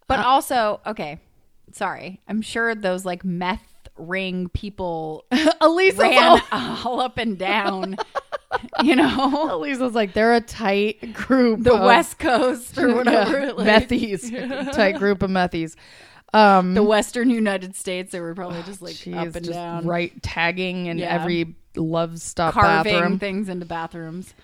[0.09, 1.19] But Uh, also, okay.
[1.73, 5.25] Sorry, I'm sure those like meth ring people
[5.61, 7.97] Elisa, ran all up and down.
[8.83, 11.63] you know, Elisa's like they're a tight group.
[11.63, 13.41] the West Coast or whatever.
[13.47, 15.75] Yeah, like- methies, tight group of methies.
[16.35, 19.87] Um, the Western United States, they were probably just like Jeez, up and just down,
[19.87, 21.15] right tagging in Yeah.
[21.21, 23.19] every love stop carving bathroom.
[23.19, 24.35] things into bathrooms.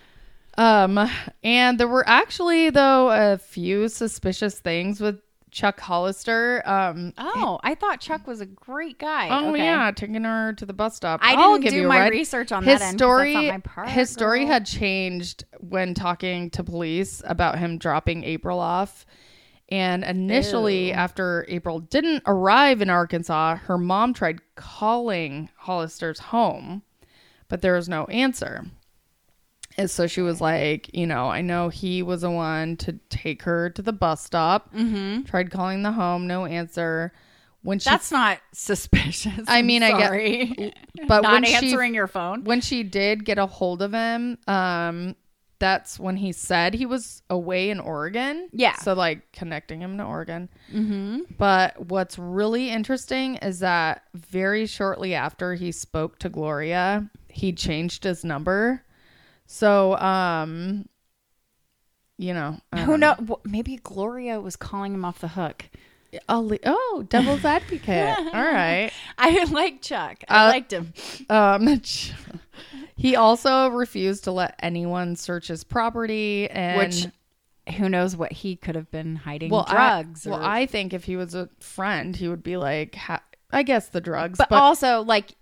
[0.56, 1.08] Um,
[1.44, 5.20] and there were actually though a few suspicious things with
[5.50, 6.62] Chuck Hollister.
[6.66, 9.28] Um, Oh, I thought Chuck was a great guy.
[9.30, 9.62] oh Okay.
[9.64, 11.20] yeah, taking her to the bus stop.
[11.22, 12.10] I I'll didn't give do you my ride.
[12.12, 13.34] research on his that story.
[13.34, 14.48] my part, his story girl.
[14.48, 19.06] had changed when talking to police about him dropping April off.
[19.70, 20.94] And initially, Ew.
[20.94, 26.82] after April didn't arrive in Arkansas, her mom tried calling Hollister's home,
[27.48, 28.64] but there was no answer.
[29.76, 33.42] And so she was like, you know, I know he was the one to take
[33.42, 34.72] her to the bus stop.
[34.74, 35.22] Mm-hmm.
[35.24, 37.12] Tried calling the home, no answer.
[37.62, 39.44] When she, That's not suspicious.
[39.46, 40.72] I mean, I get- sorry.
[41.06, 42.44] but not when she answering your phone.
[42.44, 45.14] when she did get a hold of him, um,
[45.60, 48.48] that's when he said he was away in Oregon.
[48.52, 48.76] Yeah.
[48.76, 50.48] So like connecting him to Oregon.
[50.72, 51.20] Mm-hmm.
[51.36, 58.04] But what's really interesting is that very shortly after he spoke to Gloria, he changed
[58.04, 58.84] his number.
[59.46, 60.88] So, um,
[62.18, 63.40] you know, Who don't know?
[63.44, 65.64] Maybe Gloria was calling him off the hook.
[66.30, 68.16] Le- oh, devil's advocate.
[68.18, 68.90] All right.
[69.18, 70.24] I like Chuck.
[70.28, 70.92] I Uh, liked him.
[71.28, 71.64] Um,
[72.98, 77.06] he also refused to let anyone search his property, and Which,
[77.76, 79.50] who knows what he could have been hiding?
[79.50, 80.26] well, drugs.
[80.26, 83.22] I, or, well, I think if he was a friend, he would be like, ha-
[83.50, 85.34] I guess the drugs, but, but, also like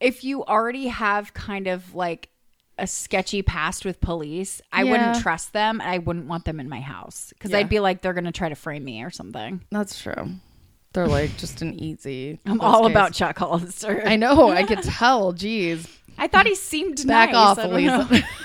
[0.00, 2.30] if you already have kind of like
[2.78, 4.90] a sketchy past with police, I Yeah.
[4.92, 7.58] wouldn't trust them and I wouldn't want them in my house because Yeah.
[7.58, 9.60] I'd be like, they're going to try to frame me or something.
[9.70, 10.30] That's true.
[10.94, 12.40] They're like just an easy.
[12.46, 12.92] I'm all days.
[12.92, 14.02] about Chuck Hollister.
[14.06, 14.50] I know.
[14.50, 15.32] I could tell.
[15.34, 15.86] Jeez.
[16.20, 17.36] I thought he seemed Back nice.
[17.36, 17.58] off.
[17.58, 18.22] Elisa.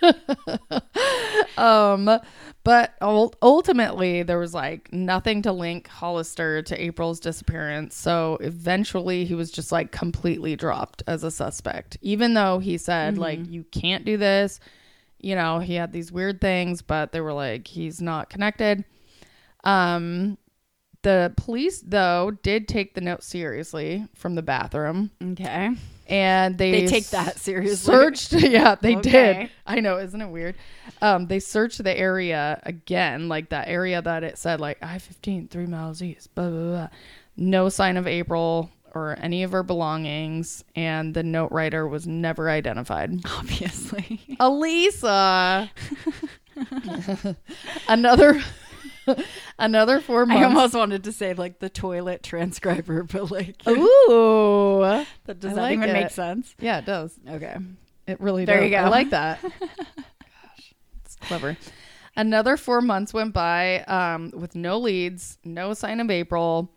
[1.58, 2.20] um,
[2.62, 7.96] but ultimately, there was like nothing to link Hollister to April's disappearance.
[7.96, 13.18] So eventually, he was just like completely dropped as a suspect, even though he said,
[13.18, 14.60] like, you can't do this.
[15.18, 18.84] You know, he had these weird things, but they were like, he's not connected.
[19.64, 20.38] Um,
[21.02, 25.70] the police, though, did take the note seriously from the bathroom Okay.
[26.08, 27.92] And they, They take that seriously.
[27.92, 29.32] Searched, yeah, they Okay.
[29.42, 29.50] did.
[29.66, 30.54] I know, isn't it weird?
[31.02, 35.48] Um, they searched the area again, like that area that it said, like I fifteen,
[35.48, 36.34] three miles east.
[36.34, 36.88] Blah blah blah.
[37.36, 42.48] No sign of April or any of her belongings, and the note writer was never
[42.48, 43.20] identified.
[43.38, 44.36] Obviously.
[44.40, 45.70] Elisa,
[47.88, 48.40] another,
[49.58, 50.40] another four months.
[50.42, 54.80] I almost wanted to say like the toilet transcriber, but like Ooh,
[55.24, 56.54] that does I that like even make sense?
[56.60, 57.18] yeah, it does.
[57.28, 57.56] Okay.
[58.06, 58.64] It really There does.
[58.64, 58.76] you go.
[58.78, 59.42] I like that.
[59.60, 61.56] Gosh, it's clever.
[62.16, 66.72] Another four months went by um, with no leads, no sign of April,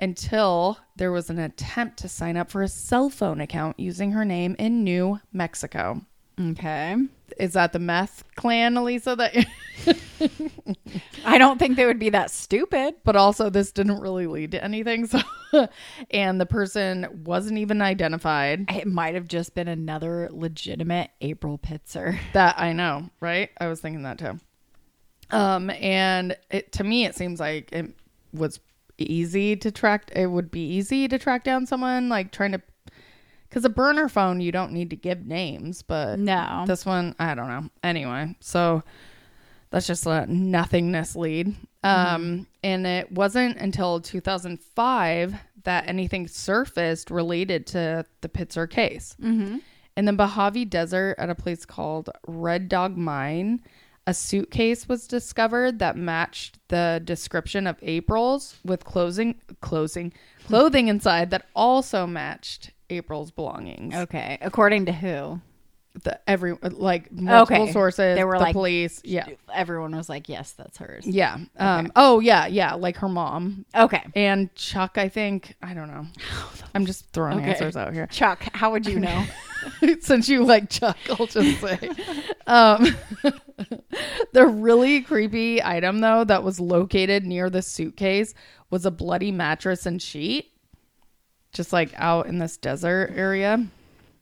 [0.00, 4.24] until there was an attempt to sign up for a cell phone account using her
[4.24, 6.02] name in New Mexico.
[6.40, 6.96] Okay.
[7.38, 9.16] Is that the meth clan, Elisa?
[9.16, 9.46] That,
[11.24, 12.94] I don't think they would be that stupid.
[13.04, 15.06] but also this didn't really lead to anything.
[15.06, 15.20] So,
[16.10, 18.70] and the person wasn't even identified.
[18.70, 22.18] It might have just been another legitimate April Pitzer.
[22.32, 23.50] That I know, right?
[23.60, 24.38] I was thinking that too.
[25.30, 27.92] Um, and it to me, it seems like it
[28.32, 28.60] was
[28.98, 30.10] easy to track.
[30.14, 32.62] It would be easy to track down someone like trying to,
[33.48, 36.64] because a burner phone you don't need to give names, but No.
[36.66, 37.68] this one I don't know.
[37.82, 38.82] Anyway, so
[39.70, 41.54] that's just a nothingness lead.
[41.82, 49.14] Um, and it wasn't until 2005 that anything surfaced related to the Pitzer case.
[49.20, 49.58] mm-hmm.
[49.96, 53.62] In the Mojave Desert at a place called Red Dog Mine,
[54.06, 60.12] a suitcase was discovered that matched the description of April's with closing closing
[60.46, 63.94] clothing inside that also matched April's belongings.
[63.94, 64.38] Okay.
[64.40, 65.40] According to who?
[66.04, 67.72] The every like multiple Okay.
[67.72, 69.26] sources, They were the like- police, yeah.
[69.54, 71.06] Everyone was like, yes, that's hers.
[71.06, 71.38] Yeah.
[71.56, 74.02] Um oh yeah, yeah, like her mom Okay.
[74.14, 76.06] and Chuck, I think, I don't know.
[76.74, 77.52] I'm just throwing Okay.
[77.52, 78.06] answers out here.
[78.08, 79.24] Chuck, how would you know?
[80.00, 81.90] since you like Chuck, I'll just say.
[82.48, 82.94] Um,
[84.32, 88.34] the really creepy item, though, that was located near the suitcase
[88.70, 90.52] was a bloody mattress and sheet,
[91.56, 93.66] just like out in this desert area.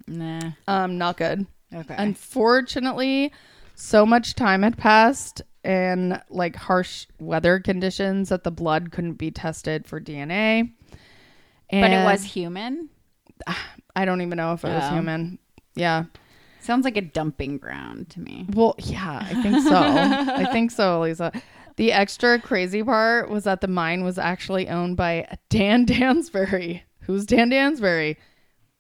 [0.06, 0.52] nah.
[0.68, 1.46] Um, not good.
[1.74, 1.94] Okay.
[1.98, 3.32] Unfortunately,
[3.74, 9.30] so much time had passed and like harsh weather conditions that the blood couldn't be
[9.30, 10.70] tested for DNA.
[11.70, 12.88] And but it was human.
[13.96, 14.94] I don't even know if it was Oh.
[14.94, 15.38] human.
[15.74, 16.04] Yeah.
[16.60, 18.46] Sounds like a dumping ground to me.
[18.54, 19.74] Well, yeah, I think so.
[19.76, 21.30] I think so, Lisa.
[21.76, 26.82] The extra crazy part was that the mine was actually owned by Dan Dansbury.
[27.06, 28.16] Who's Dan Dansbury?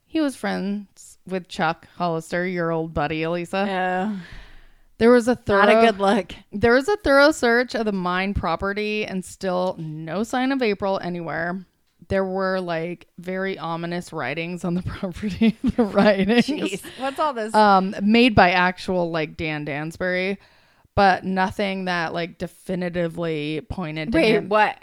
[0.04, 3.64] He was friends with Chuck Hollister, your old buddy, Elisa.
[3.66, 4.16] Yeah.
[4.98, 6.32] There was a thorough not a good look.
[6.52, 11.00] there was a thorough search of the mine property and still no sign of April
[11.02, 11.66] anywhere.
[12.08, 15.56] There were like very ominous writings on the property.
[15.62, 16.82] the writings Jeez.
[16.98, 17.52] What's all this?
[17.54, 20.38] um made by actual like Dan Dansbury,
[20.94, 24.48] but nothing that like definitively pointed to Wait, him.
[24.48, 24.76] what?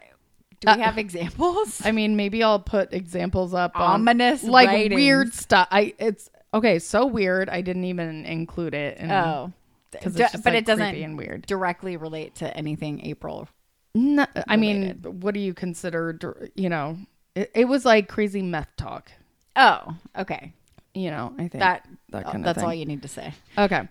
[0.62, 1.82] Do we Uh, have examples?
[1.86, 3.76] I mean, maybe I'll put examples up.
[3.76, 4.96] on- Ominous like writings.
[4.96, 5.68] weird stuff.
[5.72, 6.80] I it's okay.
[6.80, 7.50] So weird.
[7.50, 8.98] I didn't even include it.
[9.00, 9.52] In, oh.
[9.92, 11.46] 'cause D- it's just, but like, it doesn't creepy and weird.
[11.48, 13.50] directly relate to anything April.
[13.94, 16.18] No, I mean, what do you consider?
[16.56, 16.98] You know,
[17.36, 19.12] it, it was like crazy meth talk.
[19.58, 20.54] Oh, okay.
[20.94, 22.66] You know, I think That, that oh, kind of that's thing.
[22.68, 23.34] all you need to say.
[23.58, 23.82] Okay.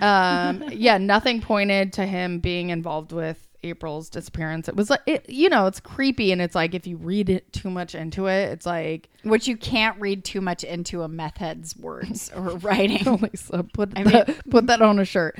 [0.00, 4.68] Um, yeah, nothing pointed to him being involved with April's disappearance.
[4.68, 6.32] It was like, it, you know, it's creepy.
[6.32, 9.56] And it's like, if you read it too much into it, it's like, Which you
[9.56, 13.18] can't read too much into a meth head's words or writing.
[13.32, 15.38] Lisa, put, I that, put that on a shirt.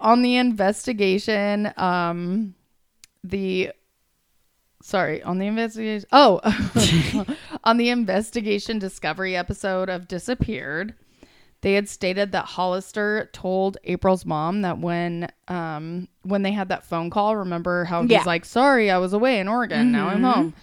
[0.00, 2.54] On the investigation, um,
[3.22, 3.70] the,
[4.82, 6.40] sorry, on the investigation, oh,
[7.64, 10.94] on the investigation discovery episode of Disappeared,
[11.62, 16.84] they had stated that Hollister told April's mom that when um when they had that
[16.84, 18.22] phone call, remember how he's Yeah.
[18.26, 19.90] like, "Sorry, I was away in Oregon.
[19.92, 20.32] Now I'm Mhm.
[20.34, 20.54] home."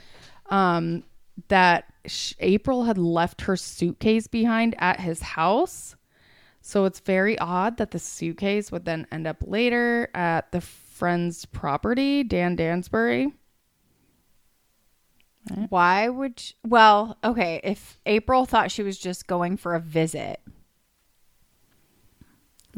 [0.50, 1.04] Um
[1.48, 5.96] that sh- April had left her suitcase behind at his house.
[6.62, 11.46] So it's very odd that the suitcase would then end up later at the friend's
[11.46, 13.32] property, Dan Dansbury.
[15.70, 20.42] Why would she, well, okay, if April thought she was just going for a visit,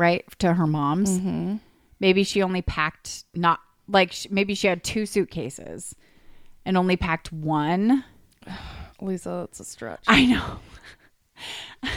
[0.02, 1.56] right, to her mom's, Mm-hmm.
[1.99, 5.95] maybe she only packed not like sh- maybe she had two suitcases
[6.66, 8.04] and only packed one.
[9.02, 10.04] Lisa, that's a stretch.
[10.08, 10.60] I know.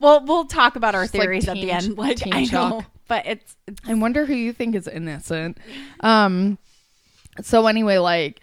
[0.00, 1.96] well, we'll talk about our Just like theories at the end.
[1.96, 5.58] Like teen I know, but it's, it's I wonder who you think is innocent.
[6.00, 6.58] Um
[7.42, 8.40] so anyway, like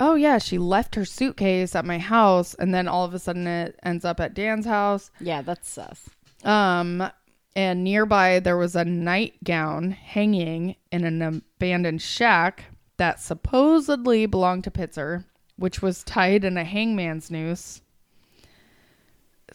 [0.00, 3.46] oh yeah, she left her suitcase at my house and then all of a sudden
[3.46, 5.10] it ends up at Dan's house.
[5.20, 6.08] yeah, that's sus.
[6.44, 7.10] Um
[7.56, 12.64] and nearby there was a nightgown hanging in an abandoned shack
[12.96, 15.24] that supposedly belonged to Pitzer,
[15.56, 17.80] which was tied in a hangman's noose.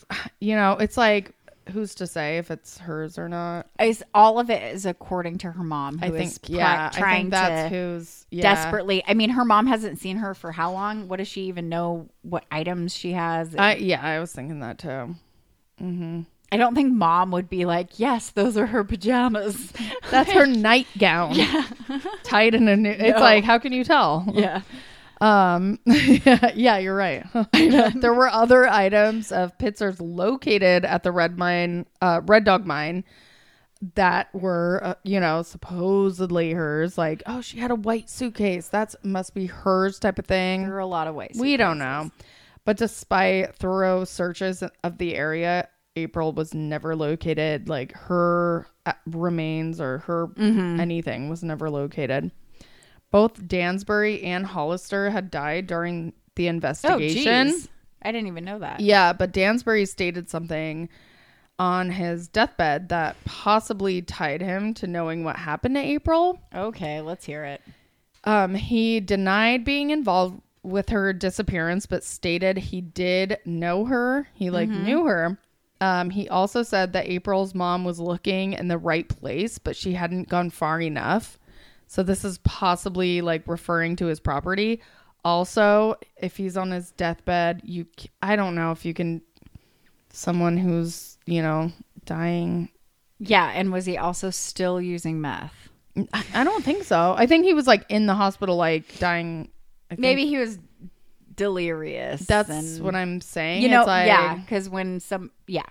[0.39, 1.33] You know, it's like
[1.69, 3.67] who's to say if it's hers or not?
[3.79, 5.99] Is all of it is according to her mom.
[6.01, 8.41] I think pri- yeah, I trying think that's to who's yeah.
[8.41, 9.03] desperately.
[9.07, 11.07] I mean, her mom hasn't seen her for how long?
[11.07, 12.09] What does she even know?
[12.21, 13.55] What items she has?
[13.55, 15.15] I yeah, I was thinking that too.
[16.51, 19.71] I don't think mom would be like, yes, those are her pajamas.
[20.11, 21.35] That's her nightgown.
[21.35, 21.63] Yeah.
[22.23, 23.21] Tied in a new It's No.
[23.21, 24.25] like how can you tell?
[24.33, 24.61] yeah.
[25.21, 27.25] Um yeah, you're right.
[27.53, 33.03] there were other items of Pitzers located at the Red Mine uh Red Dog Mine
[33.95, 38.93] that were uh, you know supposedly hers like oh she had a white suitcase that's
[39.03, 41.37] must be hers type of thing There are a lot of ways.
[41.39, 42.11] We don't know.
[42.65, 47.67] But despite thorough searches of the area, April was never located.
[47.69, 50.79] Like her uh, remains or her Mm-hmm.
[50.79, 52.31] anything was never located.
[53.11, 57.47] Both Dansbury and Hollister had died during the Oh, investigation.
[57.47, 57.67] geez.
[58.01, 58.79] I didn't even know that.
[58.79, 60.87] yeah, but Dansbury stated something
[61.57, 66.39] on his deathbed that possibly tied him to knowing what happened to April.
[66.55, 67.61] Okay, let's hear it.
[68.23, 74.29] Um, he denied being involved with her disappearance, but stated he did know her.
[74.33, 75.37] He like knew her.
[75.81, 79.93] Um, he also said that April's mom was looking in the right place, but she
[79.93, 81.39] hadn't gone far enough.
[81.87, 84.81] So this is possibly like referring to his property.
[85.23, 87.85] Also, if he's on his deathbed, you
[88.21, 89.21] I don't know if you can
[90.11, 91.71] someone who's, you know,
[92.05, 92.69] dying
[93.19, 95.69] Yeah, and was he also still using meth?
[96.13, 97.15] I I don't think so.
[97.17, 99.49] I think he was like in the hospital like dying
[99.89, 100.59] I think Maybe he was
[101.39, 102.25] delirious.
[102.27, 103.63] That's and- what I'm saying.
[103.63, 105.63] You know, It's like- yeah, because when some, yeah,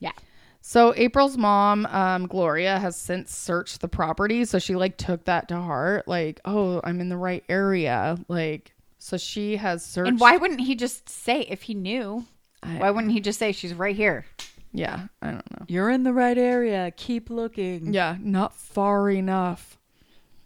[0.00, 0.12] yeah.
[0.60, 5.46] So April's mom, um, Gloria, has since searched the property, so she like took that
[5.48, 6.08] to heart.
[6.08, 8.18] Like, oh, I'm in the right area.
[8.26, 10.08] Like, so she has searched.
[10.08, 12.26] And why wouldn't he just say if he knew?
[12.64, 14.26] I- Why wouldn't he just say she's right here?
[14.72, 15.64] Yeah, I don't know.
[15.68, 16.92] You're in the right area.
[16.96, 17.94] Keep looking.
[17.94, 19.78] Yeah, not far enough.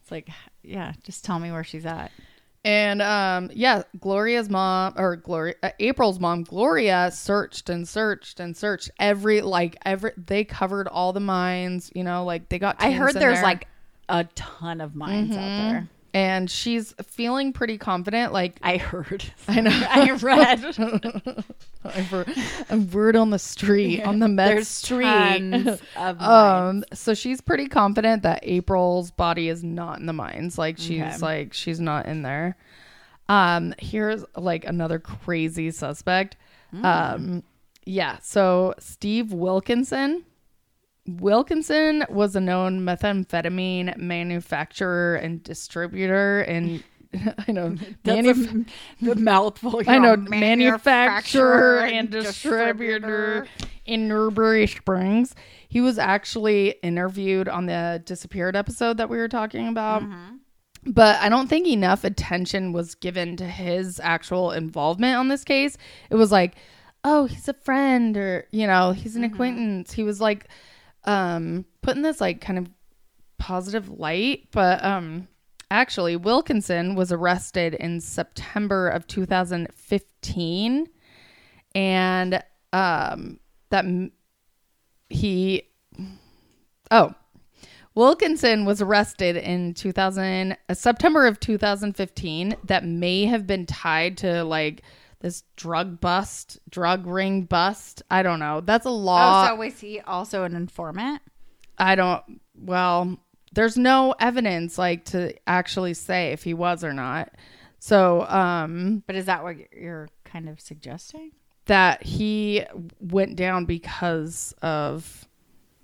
[0.02, 0.28] It's like,
[0.62, 2.12] yeah, just tell me where she's at.
[2.62, 8.54] And um, yeah, Gloria's mom or Gloria, uh, April's mom, Gloria, searched and searched and
[8.54, 10.12] searched every like every.
[10.18, 11.90] They covered all the mines.
[11.94, 12.76] You know, like they got.
[12.78, 13.42] I heard there's there.
[13.42, 13.66] like
[14.10, 15.88] a ton of mines out there.
[16.12, 18.32] And she's feeling pretty confident.
[18.32, 19.24] Like I heard.
[19.48, 19.70] I know.
[19.90, 20.64] I read.
[21.84, 22.28] I've heard,
[22.68, 25.02] a word on the street on the Met There's street.
[25.04, 25.80] tons of
[26.20, 26.22] mines.
[26.22, 30.58] um, so she's pretty confident that April's body is not in the mines.
[30.58, 31.16] Like she's Okay.
[31.18, 32.56] like she's not in there.
[33.28, 36.36] Um, here's like another crazy suspect.
[36.70, 36.84] Hmm.
[36.84, 37.42] Um,
[37.86, 38.18] yeah.
[38.22, 40.24] So Steve Wilkinson.
[41.18, 46.82] Wilkinson was a known methamphetamine manufacturer and distributor, and
[47.48, 47.70] I know
[48.04, 48.68] That's manuf-
[49.02, 49.82] a, the mouthful.
[49.86, 53.46] I know manufacturer and distributor
[53.84, 55.34] in Newberry Springs.
[55.68, 60.02] He was actually interviewed on the disappeared episode that we were talking about.
[60.02, 60.36] Mm-hmm.
[60.86, 65.76] But I don't think enough attention was given to his actual involvement on this case.
[66.08, 66.54] It was like,
[67.04, 69.34] oh, he's a friend or, you know, he's an mm-hmm.
[69.34, 69.92] acquaintance.
[69.92, 70.48] He was like
[71.04, 72.68] um put in this like kind of
[73.38, 75.28] positive light, but um
[75.70, 80.86] actually Wilkinson was arrested in September of 2015
[81.74, 83.40] and um
[83.70, 83.84] that
[85.08, 85.62] he
[86.90, 87.14] oh
[87.94, 94.44] Wilkinson was arrested in 2000 uh, September of 2015 that may have been tied to
[94.44, 94.82] like
[95.20, 98.02] this drug bust, drug ring bust.
[98.10, 98.60] I don't know.
[98.60, 99.44] That's a law.
[99.44, 101.22] Oh, so was he also an informant?
[101.78, 102.40] I don't.
[102.58, 103.18] Well,
[103.52, 107.30] there's no evidence like to actually say if he was or not.
[107.78, 111.32] So, um, But is that what you're kind of suggesting?
[111.66, 112.64] that he
[112.98, 115.28] went down because of.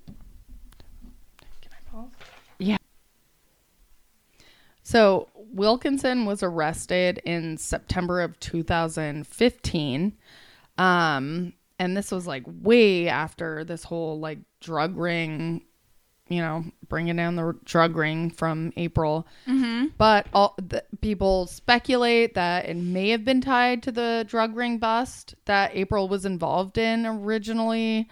[0.07, 2.09] Can I pause?
[2.59, 2.79] Yeah.
[4.87, 10.17] So Wilkinson was arrested in September of 2015.
[10.79, 15.63] Um, and this was like way after this whole like drug ring,
[16.29, 19.27] you know, bringing down the drug ring from April.
[19.49, 19.87] Mm-hmm.
[19.99, 24.79] But all the, people speculate that it may have been tied to the drug ring
[24.79, 28.09] bust that April was involved in originally.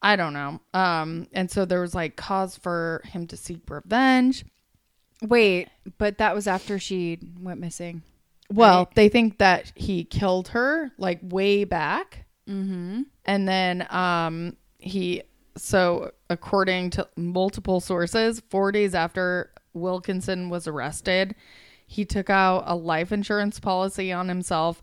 [0.00, 0.62] I don't know.
[0.72, 4.46] Um, and so there was like cause for him to seek revenge.
[5.22, 8.02] Wait, but that was after she went missing.
[8.52, 8.94] Well, Right.
[8.94, 12.26] they think that he killed her like way back.
[12.48, 13.02] Mm-hmm.
[13.24, 15.22] And then um he
[15.56, 21.34] so according to multiple sources, 4 days after Wilkinson was arrested,
[21.86, 24.80] he took out a life insurance policy on himself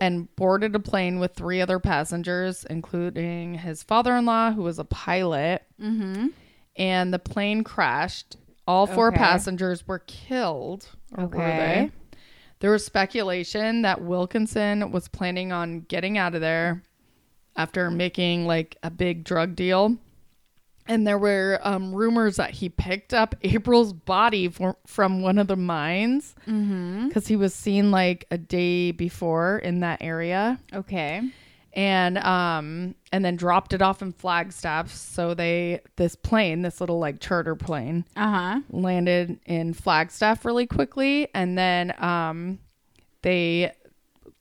[0.00, 5.62] and boarded a plane with three other passengers, including his father-in-law who was a pilot,
[5.80, 6.28] Mm-hmm.
[6.76, 8.36] and the plane crashed.
[8.68, 9.16] All four Okay.
[9.16, 10.88] passengers were killed.
[11.16, 11.56] Or were Okay.
[11.56, 12.18] they?
[12.60, 16.82] There was speculation that Wilkinson was planning on getting out of there
[17.56, 19.96] after making like a big drug deal.
[20.86, 25.46] And there were um, rumors that he picked up April's body for, from one of
[25.46, 27.08] the mines Mm-hmm.
[27.08, 31.22] because he was seen like a day before in that area Okay.
[31.78, 36.98] And um and then dropped it off in Flagstaff so they this plane this little
[36.98, 38.60] like charter plane Uh-huh.
[38.70, 42.58] landed in Flagstaff really quickly and then um
[43.22, 43.72] they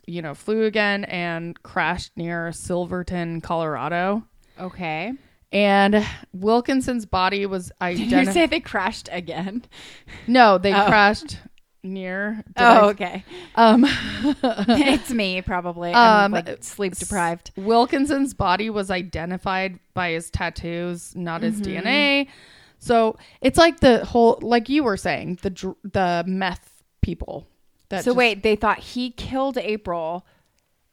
[0.08, 4.24] you know flew again and crashed near Silverton, Colorado.
[4.60, 5.14] Okay.
[5.52, 9.64] And Wilkinson's body was Did you say they crashed again?
[10.28, 10.86] no, they Oh.
[10.88, 11.38] crashed
[11.84, 12.44] near.
[12.48, 13.26] did oh, I- okay.
[13.56, 15.94] um, it's me, probably.
[15.94, 17.52] I'm Um, like sleep deprived.
[17.56, 21.88] Wilkinson's body was identified by his tattoos, not his Mm-hmm.
[21.88, 22.28] DNA.
[22.80, 27.48] So it's like the whole, like you were saying, the dr- the meth people.
[27.90, 30.26] That So just- wait, they thought he killed April,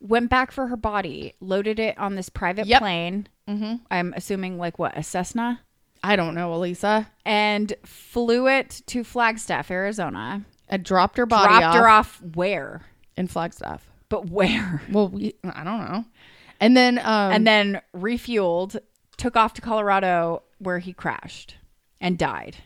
[0.00, 2.80] went back for her body, loaded it on this private Yep.
[2.80, 3.26] plane.
[3.48, 3.80] Mhm.
[3.90, 5.60] I'm assuming like what a Cessna,
[6.02, 7.10] I don't know, Elisa.
[7.26, 10.42] and flew it to Flagstaff, Arizona.
[10.70, 12.82] I dropped her body Dropped off, her off where?
[13.16, 13.88] in Flagstaff.
[14.08, 14.82] But where?
[14.90, 16.04] Well, we, I don't know.
[16.60, 18.76] And then, um, and then refueled,
[19.16, 21.56] took off to Colorado where he crashed
[22.00, 22.56] and died.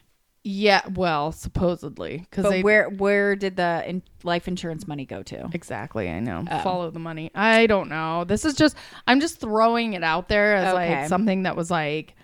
[0.45, 5.23] yeah, well, supposedly because But they where where did the in- life insurance money go
[5.25, 5.49] to?
[5.53, 6.45] Exactly, I know.
[6.51, 6.59] Oh.
[6.61, 7.31] Follow the money.
[7.35, 8.25] I don't know.
[8.25, 8.77] This is just
[9.07, 11.01] I'm just throwing it out there as Okay.
[11.01, 12.15] like something that was like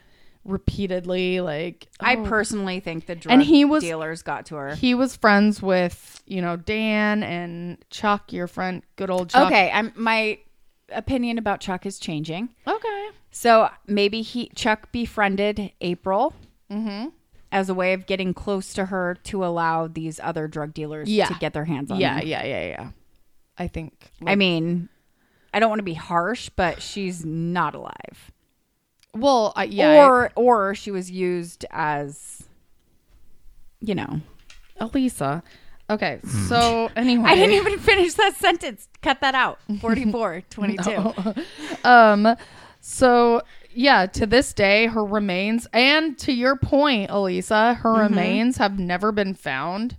[0.45, 2.25] repeatedly like I oh.
[2.25, 4.75] personally think the drug And he was- dealers got to her.
[4.75, 9.47] he was friends with, you know, Dan and Chuck, your friend, good old Chuck.
[9.47, 10.39] Okay, I'm my
[10.91, 12.51] opinion about Chuck is changing.
[12.67, 13.09] Okay.
[13.31, 16.35] So maybe he Chuck befriended April
[16.71, 17.13] Mhm.
[17.51, 21.27] as a way of getting close to her to allow these other drug dealers Yeah.
[21.27, 22.25] to get their hands on Yeah, her.
[22.25, 22.91] yeah, yeah, yeah.
[23.57, 24.89] I think like, I mean,
[25.53, 28.33] I don't want to be harsh, but she's not alive.
[29.15, 32.45] Well, I, yeah, or or she was used as
[33.81, 34.21] you know.
[34.81, 35.43] Elisa.
[35.91, 38.89] Okay, so anyway, I didn't even finish that sentence.
[39.03, 39.59] Cut that out.
[39.81, 41.15] 44, 22.
[41.85, 42.35] um
[42.81, 43.41] so
[43.75, 49.11] yeah to this day her remains and to your point elisa her remains have never
[49.11, 49.97] been found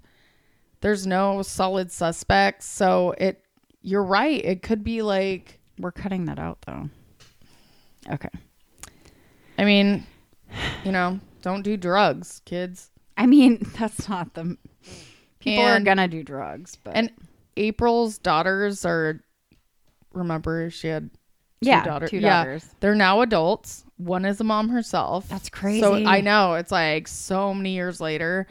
[0.82, 3.44] there's no solid suspects so it
[3.82, 6.90] you're right it could be like We're cutting that out though.
[8.12, 8.30] Okay.
[9.58, 10.06] I mean
[10.84, 14.58] you know don't do drugs kids I mean, that's not the
[15.40, 17.12] people are gonna do drugs, but and
[17.58, 19.22] april's daughters are
[20.14, 21.10] remember she had
[21.62, 25.80] two yeah, daughters two yeah they're now adults one is a mom herself That's crazy.
[25.80, 28.46] So I know it's like so many years later.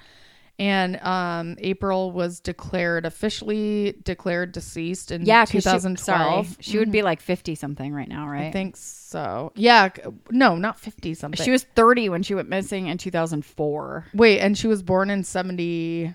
[0.56, 5.98] And um, April was declared officially declared deceased in yeah, 2012.
[5.98, 8.46] She, sorry, she would be like fifty something right now, right?
[8.46, 9.50] I think so.
[9.56, 9.88] Yeah,
[10.30, 11.44] no, not 50 something.
[11.44, 14.06] she was thirty when she went missing in two thousand four.
[14.14, 16.14] Wait, and she was born in 72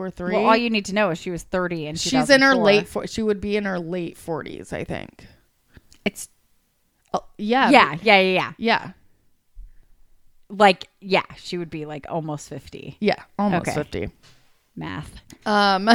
[0.00, 0.34] or 3.
[0.34, 2.88] Well, all you need to know is she was thirty and She's in her late
[2.88, 5.24] fo- she would be in her late 40s, I think.
[6.04, 6.28] It's
[7.38, 7.70] yeah.
[7.70, 8.52] yeah, yeah, yeah, yeah.
[8.58, 8.92] Yeah.
[10.50, 12.96] Like yeah, she would be like almost fifty.
[13.00, 13.74] Yeah, almost Okay.
[13.74, 14.10] 50.
[14.76, 15.10] Math.
[15.44, 15.88] Um,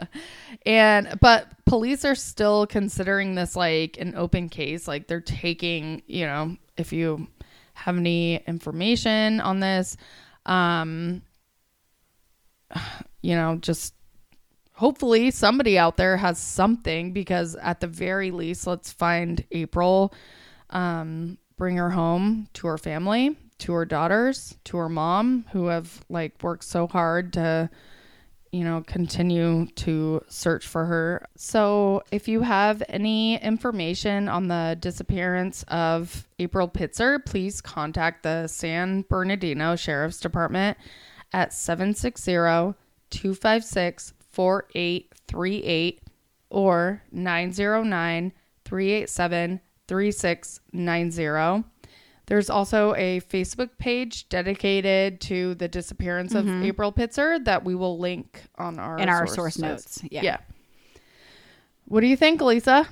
[0.66, 4.88] and but police are still considering this like an open case.
[4.88, 7.28] Like they're taking, you know, if you
[7.74, 9.96] have any information on this,
[10.46, 11.22] um,
[13.22, 13.94] you know, just
[14.72, 20.12] hopefully somebody out there has something because at the very least, let's find April,
[20.70, 26.04] um, bring her home to her family, to her daughters, to her mom, who have
[26.08, 27.70] like worked so hard to
[28.54, 31.26] you know, continue to search for her.
[31.36, 38.46] So, if you have any information on the disappearance of April Pitzer, please contact the
[38.46, 40.78] San Bernardino Sheriff's Department
[41.32, 42.76] at 760
[43.10, 46.00] 256 4838
[46.50, 48.32] or 909
[48.64, 51.73] 387 3690.
[52.26, 57.98] There's also a Facebook page dedicated to the disappearance of April Pitzer that we will
[57.98, 60.02] link on our In our source notes.
[60.10, 60.22] Yeah.
[60.22, 60.36] Yeah.
[61.86, 62.88] What do you think, Lisa?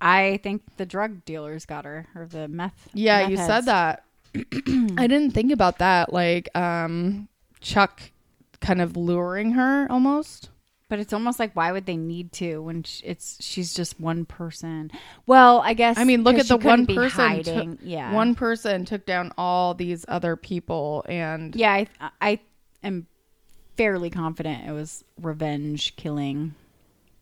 [0.00, 2.88] I think the drug dealers got her or the meth.
[2.92, 3.46] Yeah, meth you heads.
[3.48, 4.04] said that.
[4.98, 6.12] I didn't think about that.
[6.12, 7.28] Like, um,
[7.60, 8.02] Chuck
[8.60, 10.50] kind of luring her almost.
[10.90, 14.26] But it's almost like why would they need to when sh- it's she's just one
[14.26, 14.90] person?
[15.26, 15.96] Well, I guess.
[15.98, 17.42] I mean, look at the one person.
[17.42, 18.12] took- yeah.
[18.12, 21.86] One person took down all these other people, and Yeah, I,
[22.20, 22.38] I
[22.82, 23.06] am
[23.76, 26.54] fairly confident it was revenge killing.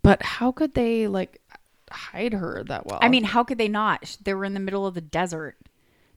[0.02, 1.40] but how could they like
[1.90, 2.98] hide her that well?
[3.00, 4.16] I mean, how could they not?
[4.24, 5.56] They were in the middle of the desert.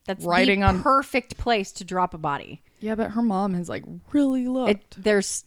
[0.07, 2.63] That's Riding the on- perfect place to drop a body.
[2.79, 4.71] yeah, but her mom has like really looked.
[4.71, 5.45] It, there's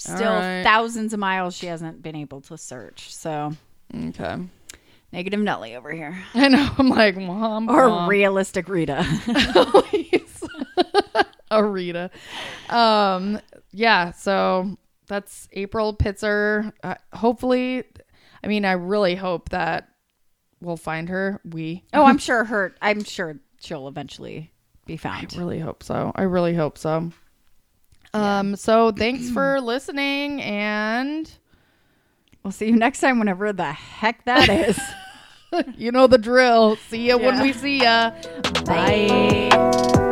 [0.00, 0.62] still right.
[0.62, 3.14] thousands of miles she hasn't been able to search.
[3.14, 3.52] So
[3.94, 4.36] okay,
[5.12, 6.68] negative Nelly over here, I know.
[6.78, 8.08] I'm like mom or mom.
[8.08, 9.06] realistic Rita.
[11.50, 12.10] a Rita.
[12.68, 13.40] Um,
[13.72, 14.76] yeah, so
[15.08, 16.72] that's April Pitzer.
[16.82, 17.84] Uh, hopefully,
[18.42, 19.88] I mean, I really hope that
[20.60, 21.40] we'll find her.
[21.44, 22.74] We, oh, I'm sure her.
[22.80, 24.52] I'm sure she'll eventually
[24.86, 25.34] be found.
[25.34, 26.12] I really hope so.
[26.14, 27.10] I really hope so.
[28.12, 31.30] Um, so thanks for listening, and
[32.42, 34.80] We'll see you next time, whenever the heck that is.
[35.76, 36.76] you know the drill.
[36.76, 38.12] See ya when we see ya.
[38.64, 40.06] Bye.